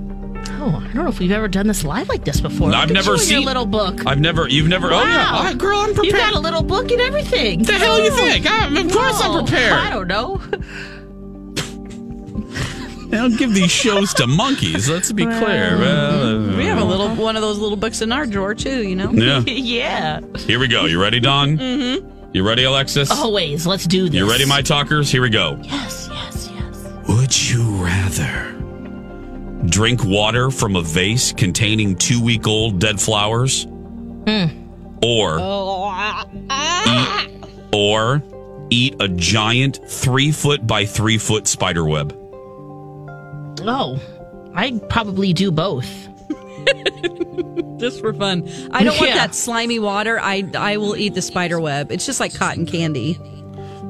[0.60, 2.68] Oh, I don't know if we've ever done this live like this before.
[2.68, 4.06] I've Look at never you seen- your little book.
[4.06, 5.38] I've never you've never Oh yeah, Wow.
[5.50, 6.14] Ah, girl, I'm You prepared.
[6.20, 7.64] got a little book and everything.
[7.64, 8.46] the hell you think?
[8.46, 9.72] I, of course I'm Oh, prepared.
[9.74, 10.40] I don't know.
[13.10, 14.88] I don't give these shows to monkeys.
[14.88, 15.78] Let's be clear.
[15.78, 18.86] Well, We have a little one of those little books in our drawer too.
[18.86, 19.10] You know.
[19.12, 19.40] Yeah.
[19.46, 20.20] yeah.
[20.38, 20.84] Here we go.
[20.84, 21.56] You ready, Dawn?
[21.56, 22.34] Mm-hmm.
[22.34, 23.10] You ready, Alexis?
[23.10, 23.66] Always.
[23.66, 24.14] Let's do this.
[24.14, 25.10] You ready, my talkers?
[25.10, 25.58] Here we go.
[25.62, 27.08] Yes, yes, yes.
[27.08, 28.54] Would you rather
[29.66, 33.66] drink water from a vase containing two week old dead flowers?
[35.00, 35.38] Or
[36.86, 37.30] eat,
[37.72, 38.22] or
[38.68, 42.14] eat a giant three foot by three foot spider web?
[43.64, 43.98] Oh,
[44.54, 45.88] I'd probably do both.
[47.78, 48.48] Just for fun.
[48.72, 49.14] I don't want Yeah.
[49.16, 50.18] that slimy water.
[50.20, 51.92] I I will eat the spider web.
[51.92, 53.18] It's just like cotton candy.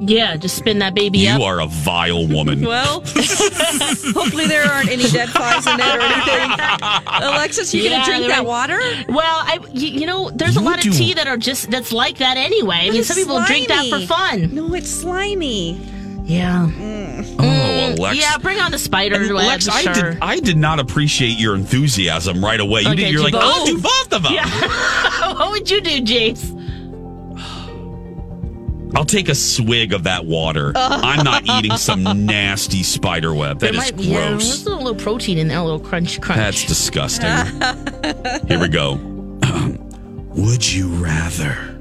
[0.00, 1.40] Yeah, just spin that baby You up.
[1.40, 2.60] are a vile woman.
[2.66, 3.00] Well,
[4.14, 6.50] hopefully there aren't any dead flies in it or anything.
[7.22, 8.78] Alexis, you Yeah, gonna drink that water?
[9.08, 11.90] Well, I you, you know, there's a lot do- of tea that are just that's
[11.92, 12.80] like that anyway.
[12.82, 14.54] I mean, some people drink that for fun.
[14.54, 15.80] No, it's slimy.
[16.28, 16.68] Yeah.
[16.70, 17.36] Mm.
[17.38, 17.98] Oh, mm.
[17.98, 18.18] Alex.
[18.20, 19.46] Yeah, bring on the spider And web.
[19.46, 19.94] Lex, I sure.
[20.12, 22.82] did, I did not appreciate your enthusiasm right away.
[22.82, 23.12] You Okay, did.
[23.12, 24.32] You're do like, I'll do both of them.
[24.34, 24.46] Yeah.
[25.34, 26.54] what would you do, Jace?
[28.94, 30.72] I'll take a swig of that water.
[30.76, 33.60] I'm not eating some nasty spider web.
[33.60, 34.44] That There is might- Yeah, gross.
[34.64, 36.38] there's a little protein in there, a little crunch, crunch.
[36.38, 37.28] That's disgusting.
[38.48, 38.94] Here we go.
[40.34, 41.77] Would you rather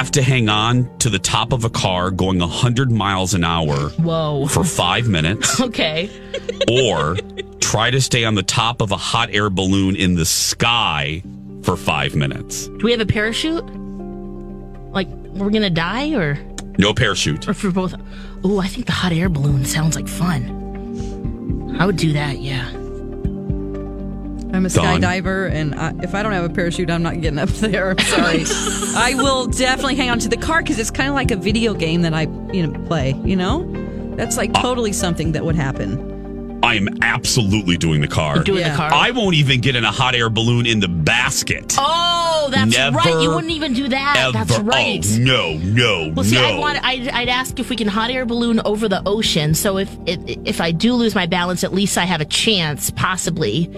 [0.00, 3.90] have to hang on to the top of a car going 100 miles an hour
[3.90, 4.46] Whoa.
[4.46, 6.08] for five minutes Okay.
[6.70, 7.16] or
[7.60, 11.22] try to stay on the top of a hot air balloon in the sky
[11.62, 12.66] for five minutes?
[12.68, 13.62] Do we have a parachute?
[14.92, 16.38] Like we're gonna die, or
[16.78, 17.46] No parachute.
[17.46, 17.94] or for both?
[18.42, 21.76] Oh, I think the hot air balloon sounds like fun.
[21.78, 22.38] I would do that.
[22.38, 22.70] Yeah.
[24.52, 25.00] I'm a Dawn?
[25.00, 27.90] skydiver, and I, if I don't have a parachute, I'm not getting up there.
[27.90, 28.44] I'm sorry.
[28.96, 31.74] I will definitely hang on to the car because it's kind of like a video
[31.74, 33.14] game that I, you know, play.
[33.24, 36.08] You know, that's like Uh, totally something that would happen.
[36.62, 38.34] I am absolutely doing the car.
[38.34, 38.90] You're doing the car?
[38.92, 41.74] I won't even get in a hot air balloon in the basket.
[41.78, 43.22] Oh, that's Never, right.
[43.22, 44.16] You wouldn't even do that.
[44.18, 44.32] Ever.
[44.44, 45.02] That's right.
[45.02, 46.44] Oh, no, no, Well, see, no.
[46.44, 49.54] I'd, want, I'd, I'd ask if we can hot air balloon over the ocean.
[49.54, 52.90] So if, if if I do lose my balance, at least I have a chance,
[52.90, 53.70] possibly.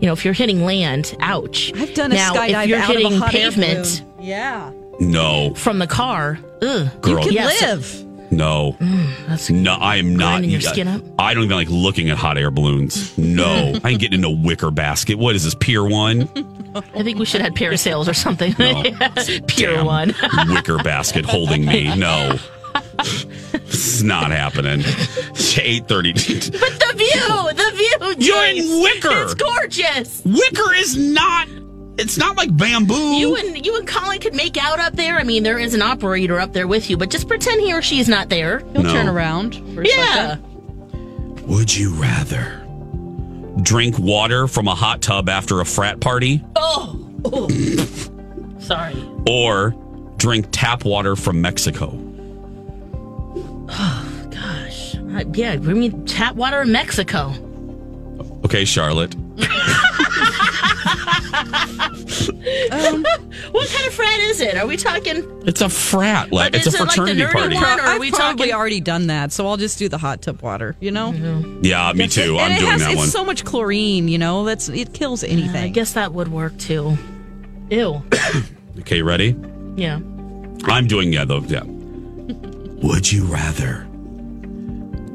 [0.00, 1.72] You know, if you're hitting land, ouch.
[1.74, 4.24] I've done a now, skydive if you're out of a hitting hot air pavement balloon.
[4.26, 4.72] Yeah.
[5.00, 7.18] no, from the car, ugh, Girl.
[7.20, 7.62] You can Yes.
[7.62, 8.04] live.
[8.30, 8.76] no.
[8.78, 10.32] Mm, that's no, I am not.
[10.32, 11.02] grinding your skin up?
[11.18, 13.16] I don't even like looking at hot air balloons.
[13.18, 15.18] No, I ain't getting in a wicker basket.
[15.18, 16.28] What is this, Pier 1?
[16.94, 18.54] I think we should have parasails or something.
[18.58, 18.84] No.
[19.48, 20.14] Pure one.
[20.48, 21.96] wicker basket holding me.
[21.96, 22.36] No.
[23.52, 24.80] It's not happening.
[24.80, 26.52] 8.30.
[26.52, 28.26] But the view, the view.
[28.26, 28.82] You're in Joyce.
[28.82, 29.22] Wicker.
[29.22, 30.22] It's gorgeous.
[30.24, 31.48] Wicker is not.
[31.98, 32.94] It's not like bamboo.
[33.16, 35.16] You and you and Colin could make out up there.
[35.16, 37.82] I mean, there is an operator up there with you, but just pretend he or
[37.82, 38.60] she is not there.
[38.72, 38.92] He'll No.
[38.92, 39.56] turn around.
[39.74, 40.14] For a Yeah.
[40.14, 41.46] second.
[41.48, 42.62] Would you rather
[43.62, 47.00] drink water from a hot tub after a frat party Oh.
[47.24, 47.48] oh.
[48.60, 48.94] Sorry.
[49.26, 49.74] or
[50.18, 51.98] drink tap water from Mexico?
[53.68, 54.94] Oh gosh.
[54.96, 57.32] Uh, yeah, bring me tap water in Mexico.
[58.44, 59.14] Okay, Charlotte.
[62.70, 63.04] Um,
[63.52, 64.56] what kind of frat is it?
[64.56, 65.22] Are we talking?
[65.46, 66.32] It's a frat.
[66.32, 67.54] Like, it's a is it like the fraternity nerdy party.
[67.56, 67.64] one?
[67.64, 70.22] Or are I've we probably talking- already done that, so I'll just do the hot
[70.22, 70.76] tub water.
[70.80, 71.12] You know.
[71.62, 72.38] Yeah, me too.
[72.38, 73.08] And I'm it doing has, that it's one.
[73.08, 74.08] so much chlorine.
[74.08, 75.56] You know, that's it kills anything.
[75.56, 76.96] I guess that would work too.
[77.70, 78.02] Ew.
[78.80, 79.36] okay, ready?
[79.76, 80.00] Yeah.
[80.64, 81.40] I'm doing yeah though.
[81.40, 81.62] Yeah.
[82.82, 83.86] Would you rather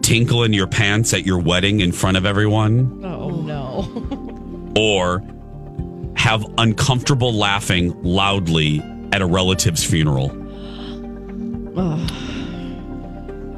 [0.01, 4.73] tinkle in your pants at your wedding in front of everyone, Oh no.
[4.77, 5.23] or
[6.17, 10.31] have uncomfortable laughing loudly at a relative's funeral?
[11.75, 12.07] Oh.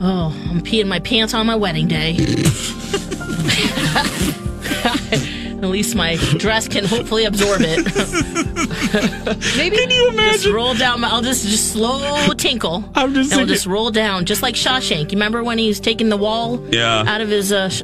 [0.02, 2.16] Oh, I'm peeing my pants on my wedding day.
[5.62, 7.86] At least my dress can hopefully absorb it.
[9.58, 10.42] Maybe can you imagine?
[10.42, 11.00] Just roll down.
[11.02, 12.84] My, I'll just just slow tinkle.
[12.94, 15.12] I'm just and it'll just roll down, just like Shawshank.
[15.12, 17.04] You remember when he was taking the wall Yeah.
[17.08, 17.84] out of his uh, sh-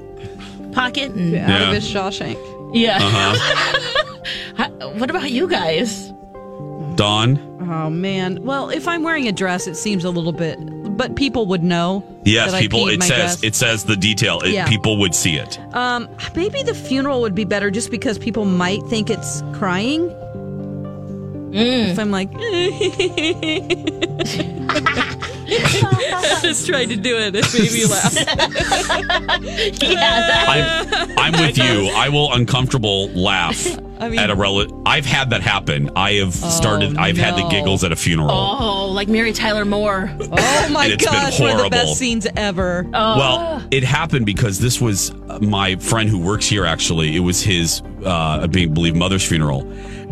[0.74, 1.68] pocket and Out Yeah.
[1.70, 2.38] of his Shawshank.
[2.76, 2.98] yeah.
[3.02, 4.68] Uh-huh.
[4.98, 6.12] What about you guys?
[6.96, 7.40] Dawn?
[7.72, 8.44] Oh man.
[8.44, 10.60] Well, if I'm wearing a dress, it seems a little bit,
[10.98, 12.04] but people would know.
[12.24, 13.44] Yes, that I people peed it my says dress.
[13.44, 14.42] it says the detail.
[14.42, 14.68] It, Yeah.
[14.68, 15.58] People would see it.
[15.74, 20.10] Um, maybe the funeral would be better, just because people might think it's crying.
[21.52, 21.90] Mm.
[21.90, 22.38] If I'm like, I
[25.52, 27.36] just tried to do it.
[27.36, 28.16] It made me laugh.
[29.84, 31.90] I'm, I'm with you.
[31.94, 33.68] I will uncomfortable laugh
[34.00, 34.76] I mean- at a relative.
[34.86, 35.90] I've had that happen.
[35.96, 36.98] I have started.
[36.98, 38.32] I've had the giggles at a funeral.
[38.32, 40.10] Oh, like Mary Tyler Moore.
[40.20, 42.86] Oh my And it's been gosh, one of the best scenes ever.
[42.94, 43.18] Oh.
[43.18, 46.66] Well, it happened because this was my friend who works here.
[46.66, 49.62] Actually, it was his, uh, I believe, mother's funeral,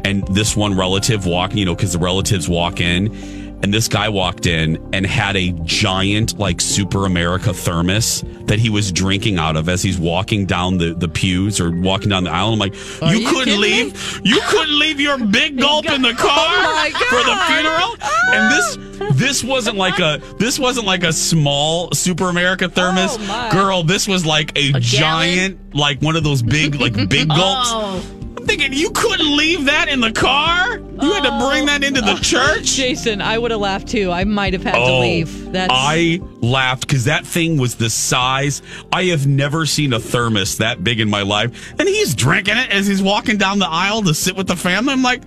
[0.05, 1.57] and this one relative walking.
[1.57, 3.13] You know, because the relatives walk in,
[3.61, 8.69] and this guy walked in and had a giant, like Super America thermos that he
[8.69, 12.31] was drinking out of as he's walking down the, the pews or walking down the
[12.31, 12.53] aisle.
[12.53, 13.83] I'm like, Are you, you couldn't kidding me?
[13.85, 17.95] leave, you couldn't leave your big gulp in the oh car Oh for the funeral,
[18.33, 18.77] and this
[19.17, 23.83] this wasn't like a this wasn't like a small Super America thermos, Oh, girl.
[23.83, 27.69] This was like a, A giant, like one of those big, like big gulps.
[27.71, 28.15] Oh.
[28.37, 30.77] I'm thinking you couldn't leave that in the car.
[30.77, 32.17] You had to bring that into the oh.
[32.17, 32.65] church.
[32.65, 34.11] Jason, I would have laughed too.
[34.11, 35.51] I might have had to Oh, leave.
[35.51, 38.61] That's I laughed because that thing was the size.
[38.91, 41.73] I have never seen a thermos that big in my life.
[41.79, 44.93] And he's drinking it as he's walking down the aisle to sit with the family.
[44.93, 45.21] I'm like,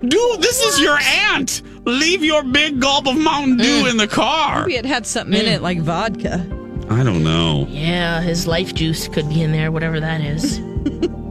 [0.00, 1.62] dude, this is your aunt.
[1.86, 3.90] Leave your big gulp of Mountain Dew mm.
[3.90, 4.62] in the car.
[4.62, 5.54] maybe it had something in mm.
[5.54, 6.46] it like vodka.
[6.90, 7.66] I don't know.
[7.68, 10.58] Yeah, his life juice could be in there, whatever that is.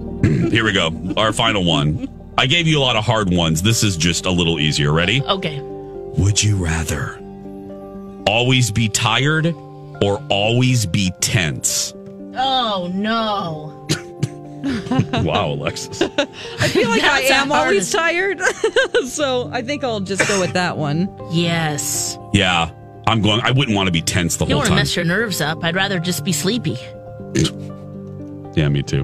[0.50, 0.92] Here we go.
[1.18, 2.08] Our final one.
[2.38, 3.62] I gave you a lot of hard ones.
[3.64, 4.92] This is just a little easier.
[4.94, 5.24] Ready?
[5.24, 5.60] Okay.
[5.62, 7.18] Would you rather
[8.28, 9.48] always be tired
[10.04, 11.94] or always be tense?
[12.36, 13.74] Oh no.
[15.24, 16.02] wow, Alexis.
[16.02, 17.92] I feel like I That's the am always hardest.
[17.94, 18.42] tired.
[19.08, 21.10] so I think I'll just go with that one.
[21.32, 22.18] Yes.
[22.34, 22.70] Yeah,
[23.08, 23.42] I'm going.
[23.42, 24.50] I wouldn't want to be tense the whole time.
[24.50, 24.76] You don't whole want to time.
[24.78, 25.64] mess your nerves up.
[25.64, 26.78] I'd rather just be sleepy.
[28.56, 29.04] yeah, me too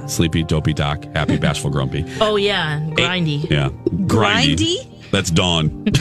[0.00, 0.06] yeah.
[0.06, 2.04] Sleepy, dopey doc, happy, bashful, grumpy.
[2.20, 2.80] Oh, yeah.
[2.92, 3.48] Grindy.
[3.50, 3.68] yeah.
[4.06, 4.56] Grindy?
[4.56, 5.10] grindy?
[5.10, 5.84] That's Dawn.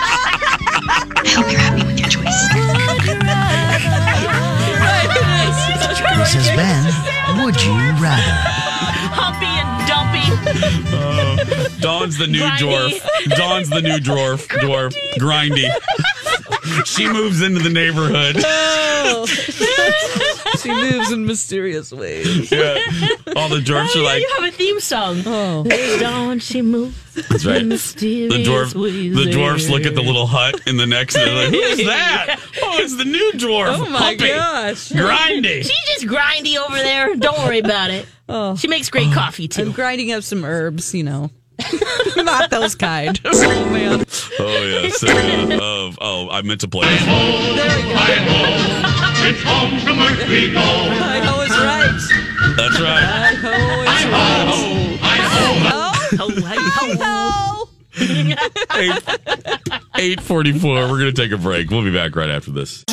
[0.00, 2.24] I hope you're happy with your choice.
[6.18, 7.72] this has been Would You
[8.02, 8.36] Rather?
[9.14, 10.26] Humpy and Dumpy.
[10.96, 12.58] Uh, Dawn's the new Grindy.
[12.58, 13.36] dwarf.
[13.36, 14.46] Dawn's the new dwarf.
[14.48, 14.94] Dwarf.
[15.18, 15.68] Grindy.
[16.86, 18.36] she moves into the neighborhood.
[18.44, 19.26] Oh.
[20.58, 22.50] she moves in mysterious ways.
[22.50, 22.78] Yeah.
[23.36, 25.22] All the dwarfs Oh, are yeah, like, you have a theme song.
[25.26, 25.64] Oh.
[26.00, 26.96] Dawn, she moves.
[27.28, 27.56] That's right.
[27.56, 31.16] in The mysterious dwarf, ways the dwarfs look at the little hut in the next.
[31.16, 32.40] And they're like, "Who is that?
[32.62, 33.76] Oh, it's the new dwarf.
[33.78, 34.28] Oh my Humpy.
[34.28, 34.90] gosh.
[34.90, 35.62] Grindy.
[35.62, 37.14] She's just grindy over there.
[37.16, 38.06] Don't worry about it.
[38.28, 38.56] Oh.
[38.56, 39.62] She makes great coffee too.
[39.62, 41.30] I'm grinding up some herbs, you know.
[42.16, 43.18] Not those kind.
[43.30, 44.04] Oh man.
[44.38, 45.54] Oh yeah.
[45.56, 46.86] Uh, oh, oh, I meant to play.
[46.88, 49.04] There we go.
[49.30, 50.58] It's home from earth we go.
[50.58, 51.92] I know it's right.
[52.56, 53.04] That's right.
[53.04, 54.48] I know it's right.
[56.18, 56.32] Oh,
[58.72, 59.78] hey, ho.
[59.96, 60.88] Eight forty-four.
[60.88, 61.68] We're gonna take a break.
[61.68, 62.86] We'll be back right after this.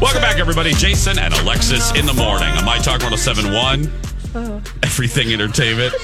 [0.00, 0.72] Welcome back, everybody.
[0.72, 3.92] Jason and Alexis in the morning on My Talk 1071.
[4.82, 5.94] Everything Entertainment.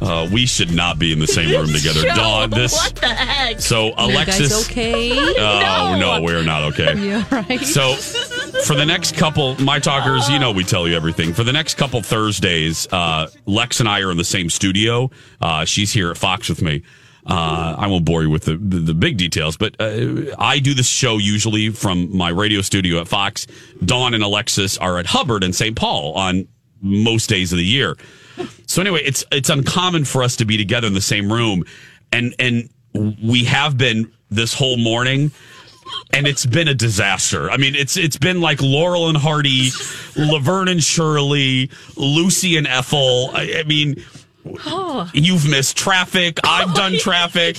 [0.00, 2.02] Uh, we should not be in the same room together.
[2.08, 2.72] Joe, Dawn, this.
[2.72, 3.60] What the heck?
[3.60, 4.40] So Alexis.
[4.40, 5.18] You guys okay?
[5.38, 6.18] Oh No.
[6.18, 6.94] no, we're not okay.
[6.96, 7.60] Yeah, right.
[7.60, 7.94] So,
[8.64, 11.32] for the next couple, my talkers, you know, we tell you everything.
[11.32, 15.10] For the next couple Thursdays, uh, Lex and I are in the same studio.
[15.40, 16.82] Uh, she's here at Fox with me.
[17.26, 20.72] Uh, I won't bore you with the, the, the big details, but uh, I do
[20.72, 23.46] this show usually from my radio studio at Fox.
[23.84, 25.76] Dawn and Alexis are at Hubbard in St.
[25.76, 26.48] Paul on
[26.80, 27.96] most days of the year.
[28.66, 31.64] So anyway, it's it's uncommon for us to be together in the same room,
[32.12, 32.68] and and
[33.22, 35.30] we have been this whole morning
[36.12, 37.50] and it's been a disaster.
[37.50, 39.70] I mean, it's it's been like Laurel and Hardy,
[40.16, 43.30] Laverne and Shirley, Lucy and Ethel.
[43.32, 44.04] I, I mean,
[44.66, 45.10] Oh.
[45.12, 46.38] you've missed traffic.
[46.44, 47.56] I've done oh, traffic.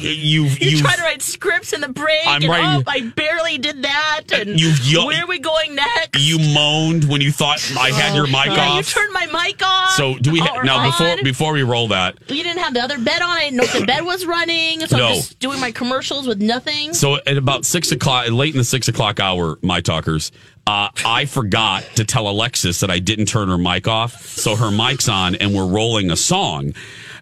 [0.00, 2.26] You've You try to write scripts in the break.
[2.26, 4.22] I'm and, writing- Oh, I barely did that.
[4.32, 6.18] And You've yo- where are we going next?
[6.20, 9.90] you moaned when you thought I had your mic yeah, you turned my mic off.
[9.92, 12.18] So do we Or now before before we roll that?
[12.28, 13.28] You didn't have the other bed on.
[13.28, 14.86] I didn't know if the bed was running.
[14.86, 15.06] So No.
[15.08, 16.94] I'm just doing my commercials with nothing.
[16.94, 20.32] So at about six o'clock, late in the six o'clock hour, my talkers,
[20.66, 24.26] uh, I forgot to tell Alexis that I didn't turn her mic off.
[24.26, 26.74] So her mic's on and we're rolling a song.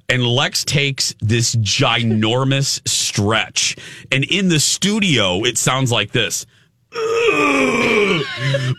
[0.08, 3.76] And Lex takes this ginormous stretch.
[4.12, 6.46] And in the studio, it sounds like this.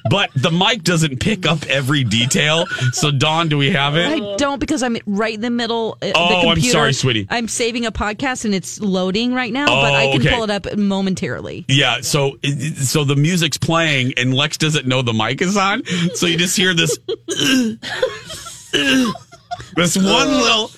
[0.10, 2.66] But the mic doesn't pick up every detail.
[2.94, 4.08] So, Dawn, do we have it?
[4.08, 5.98] I don't because I'm right in the middle.
[6.02, 7.28] uh, Oh, the I'm computer, sorry, sweetie.
[7.30, 10.34] I'm saving a podcast and it's loading right now, oh, but I Oh, can okay.
[10.34, 11.66] pull it up momentarily.
[11.68, 12.38] Yeah, so
[12.76, 15.84] so the music's playing and Lex doesn't know the mic is on,
[16.16, 16.98] so you just hear this
[19.76, 20.72] this one little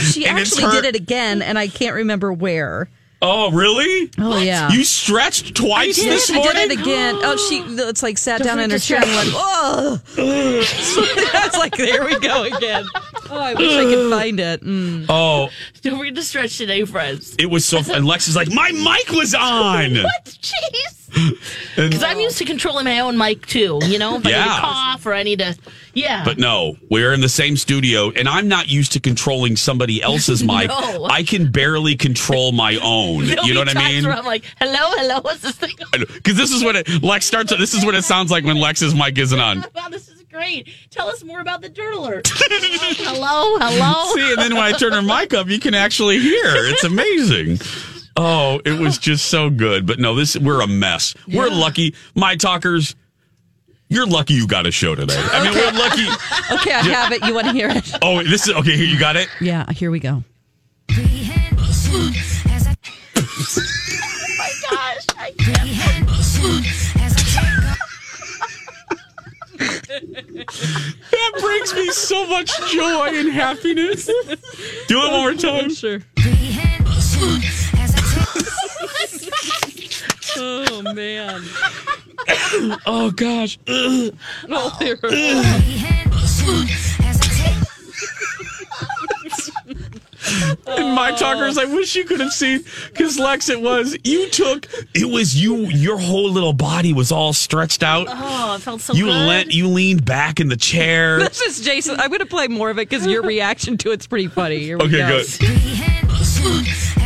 [0.00, 2.88] She And it's actually her- did it again, and I can't remember where.
[3.24, 4.10] Oh, really?
[4.18, 4.68] Oh yeah.
[4.72, 6.12] You stretched twice I did.
[6.12, 6.52] this I morning?
[6.54, 7.14] did it again.
[7.22, 10.00] Oh, she it's like sat down in her to chair and went, oh.
[11.32, 12.84] That's like, there we go again.
[13.30, 14.62] Oh, I wish I could find it.
[14.64, 15.06] Mm.
[15.08, 15.50] Oh,
[15.82, 17.36] Don't forget to stretch today, friends.
[17.38, 19.94] it was so and Lex is like, My mic was on.
[20.02, 20.24] What?
[20.24, 21.01] Jeez.
[21.76, 23.78] Because I'm uh, used to controlling my own mic too.
[23.84, 24.44] You know, if I need Yeah.
[24.44, 25.56] to cough or I need to,
[25.94, 26.24] yeah.
[26.24, 30.42] But no, we're in the same studio, and I'm not used to controlling somebody else's
[30.44, 30.68] mic.
[30.68, 31.06] No.
[31.10, 33.24] I can barely control my own.
[33.42, 34.04] You know what I mean?
[34.04, 35.74] Where I'm like, hello, hello, what's this thing?
[35.92, 37.50] Because this is what it Lex starts.
[37.56, 39.64] This is what it sounds like when Lex's mic isn't on.
[39.74, 40.68] Wow, this is great.
[40.90, 42.28] Tell us more about the dirt alert.
[42.28, 44.14] hello, hello.
[44.14, 46.44] See, and then when I turn her mic up, you can actually hear.
[46.44, 47.58] It's amazing.
[48.16, 49.00] Oh, it was oh.
[49.00, 49.86] just so good.
[49.86, 51.14] But no, this we're a mess.
[51.28, 52.94] We're lucky, my talkers.
[53.88, 55.16] You're lucky you got a show today.
[55.18, 56.06] I mean, we're lucky.
[56.54, 57.24] Okay, I have it.
[57.26, 57.92] You want to hear it?
[58.00, 58.76] Oh, this is okay.
[58.76, 59.28] Here you got it.
[59.40, 60.24] Yeah, here we go.
[64.38, 65.06] my gosh.
[65.18, 65.72] I can't.
[71.10, 74.06] That brings me so much joy and happiness.
[74.06, 75.72] Do it one more time.
[75.74, 76.00] Sure.
[80.36, 81.42] Oh man.
[82.86, 83.58] Oh gosh.
[83.68, 84.96] Oh, there.
[90.66, 94.66] And my talkers, I wish you could have seen because Lex, it was you took
[94.94, 95.66] it was you.
[95.66, 98.06] Your whole little body was all stretched out.
[98.08, 99.26] Oh, it felt so you good.
[99.26, 101.18] leant, you leaned back in the chair.
[101.32, 101.98] This is Jason.
[102.00, 104.58] I'm going to play more of it because your reaction to it's pretty funny.
[104.60, 105.22] Here we Okay, go.
[105.40, 106.66] good.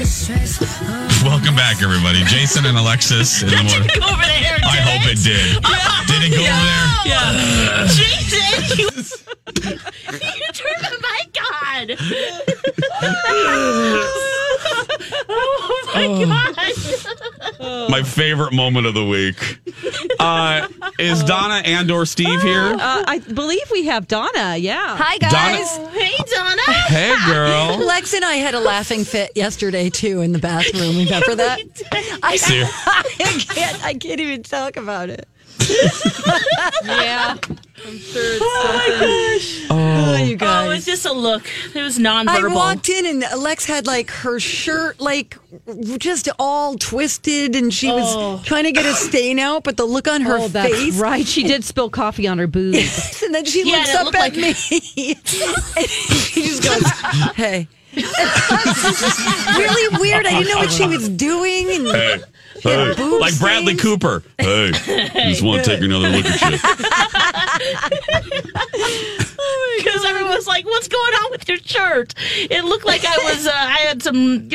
[0.00, 2.24] Welcome back, everybody.
[2.24, 3.90] Jason and Alexis in the morning.
[4.00, 4.56] Go over there.
[4.64, 5.60] I did hope it did.
[6.08, 6.88] Did it go over there?
[7.04, 7.84] Yeah.
[7.84, 8.88] Jason, you,
[9.68, 11.84] you turned the mic on.
[15.32, 17.90] Oh my god.
[17.90, 19.58] My favorite moment of the week.
[20.18, 20.66] Uh,
[20.98, 22.72] is Donna and or Steve here?
[22.74, 24.56] Uh, I believe we have Donna.
[24.56, 24.96] Yeah.
[24.96, 25.76] Hi, guys.
[25.76, 26.62] Donna- Hey, Donna.
[26.86, 27.78] Hey, girl.
[27.86, 30.96] Lex and I had a laughing fit yesterday too in the bathroom.
[30.96, 31.60] Remember that?
[32.22, 33.84] I, Ser- I can't.
[33.84, 35.26] I can't even talk about it.
[36.84, 37.36] yeah.
[37.86, 39.66] I'm sure it's Oh my gosh!
[39.70, 41.42] Oh, oh, you Oh, it was just a look.
[41.74, 42.54] It was I nonverbal.
[42.54, 45.36] walked in and Lex had like her shirt like
[45.98, 48.42] just all twisted and she was Oh.
[48.44, 50.98] trying to get a stain out, but the look on her oh, face.
[50.98, 51.26] right.
[51.26, 53.22] She did spill coffee on her boobs.
[53.30, 54.44] And then she Yeah, looks up at like- me.
[55.76, 56.82] and she just goes,
[57.34, 57.68] Hey.
[57.92, 60.26] It's just really weird.
[60.26, 61.70] I didn't know what she was doing.
[61.70, 62.18] And Hey.
[62.62, 62.94] Hey.
[62.94, 63.82] boob Like Bradley stains.
[63.82, 64.22] Cooper.
[64.38, 64.70] Hey.
[65.30, 66.58] Just want to take another look at you.
[69.78, 73.46] Because everyone's like, "What's going on with your shirt?" It looked like I was.
[73.46, 74.50] Uh, I had some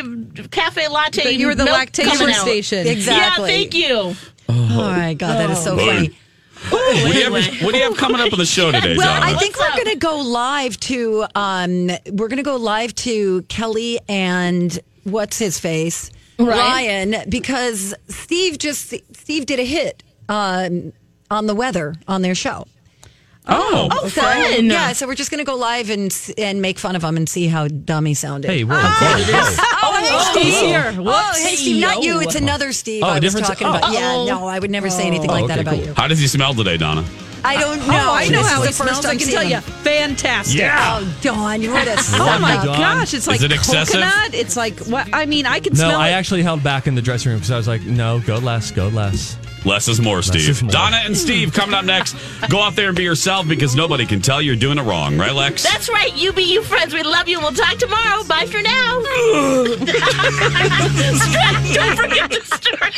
[0.51, 1.31] cafe latte.
[1.31, 2.85] You were the milk lactation station.
[2.87, 3.49] Exactly.
[3.51, 4.15] Yeah, thank you.
[4.49, 5.85] Oh my God, that is so Boy.
[5.87, 6.17] funny.
[6.69, 9.07] What do, you have, what do you have coming up on the show today, Well,
[9.19, 9.33] Donna?
[9.33, 12.93] I think What's we're going to go live to um we're going to go live
[12.95, 17.11] to Kelly and what's his face Ryan.
[17.11, 20.93] Ryan because Steve just Steve did a hit um
[21.31, 22.65] on the weather on their show.
[23.47, 24.65] Oh, Oh, oh So, fun!
[24.65, 27.27] yeah, so we're just going to go live and and make fun of him and
[27.29, 28.49] see how dumb he sounded.
[28.49, 29.35] Hey, we're ah, recording.
[29.35, 30.53] Oh, oh, hey, oh, Steve.
[30.53, 30.93] here.
[30.97, 31.81] Oh, hey, Steve.
[31.81, 32.21] Not you.
[32.21, 33.75] It's another Steve Oh, I was different- talking oh.
[33.77, 33.91] about.
[33.93, 34.25] Yeah, Uh-oh.
[34.25, 35.85] no, I would never say anything Oh, like that about cool.
[35.85, 35.93] you.
[35.95, 37.05] How does he smell today, Donna?
[37.43, 37.85] I don't know.
[37.93, 39.05] Oh, I know This how is he the first smells.
[39.05, 39.61] I can seeing tell you.
[39.61, 40.57] Fantastic.
[40.59, 40.99] Yeah.
[40.99, 42.79] Oh, Dawn, you would have Oh my Dawn.
[42.79, 44.33] gosh, it's like it coconut.
[44.33, 46.13] It's like what I mean, I can No, smell I it.
[46.13, 48.87] actually held back in the dressing room because I was like, no, go less, go
[48.87, 49.37] less.
[49.65, 50.47] Less is more, Steve.
[50.47, 50.71] is more.
[50.71, 52.15] Donna and Steve coming up next.
[52.49, 55.33] Go out there and be yourself because nobody can tell you're doing it wrong, right,
[55.33, 55.63] Lex?
[55.63, 56.15] That's right.
[56.15, 56.93] You be you friends.
[56.93, 57.39] We love you.
[57.39, 58.23] We'll talk tomorrow.
[58.25, 59.01] Bye for now.
[61.73, 62.89] Don't forget to stir.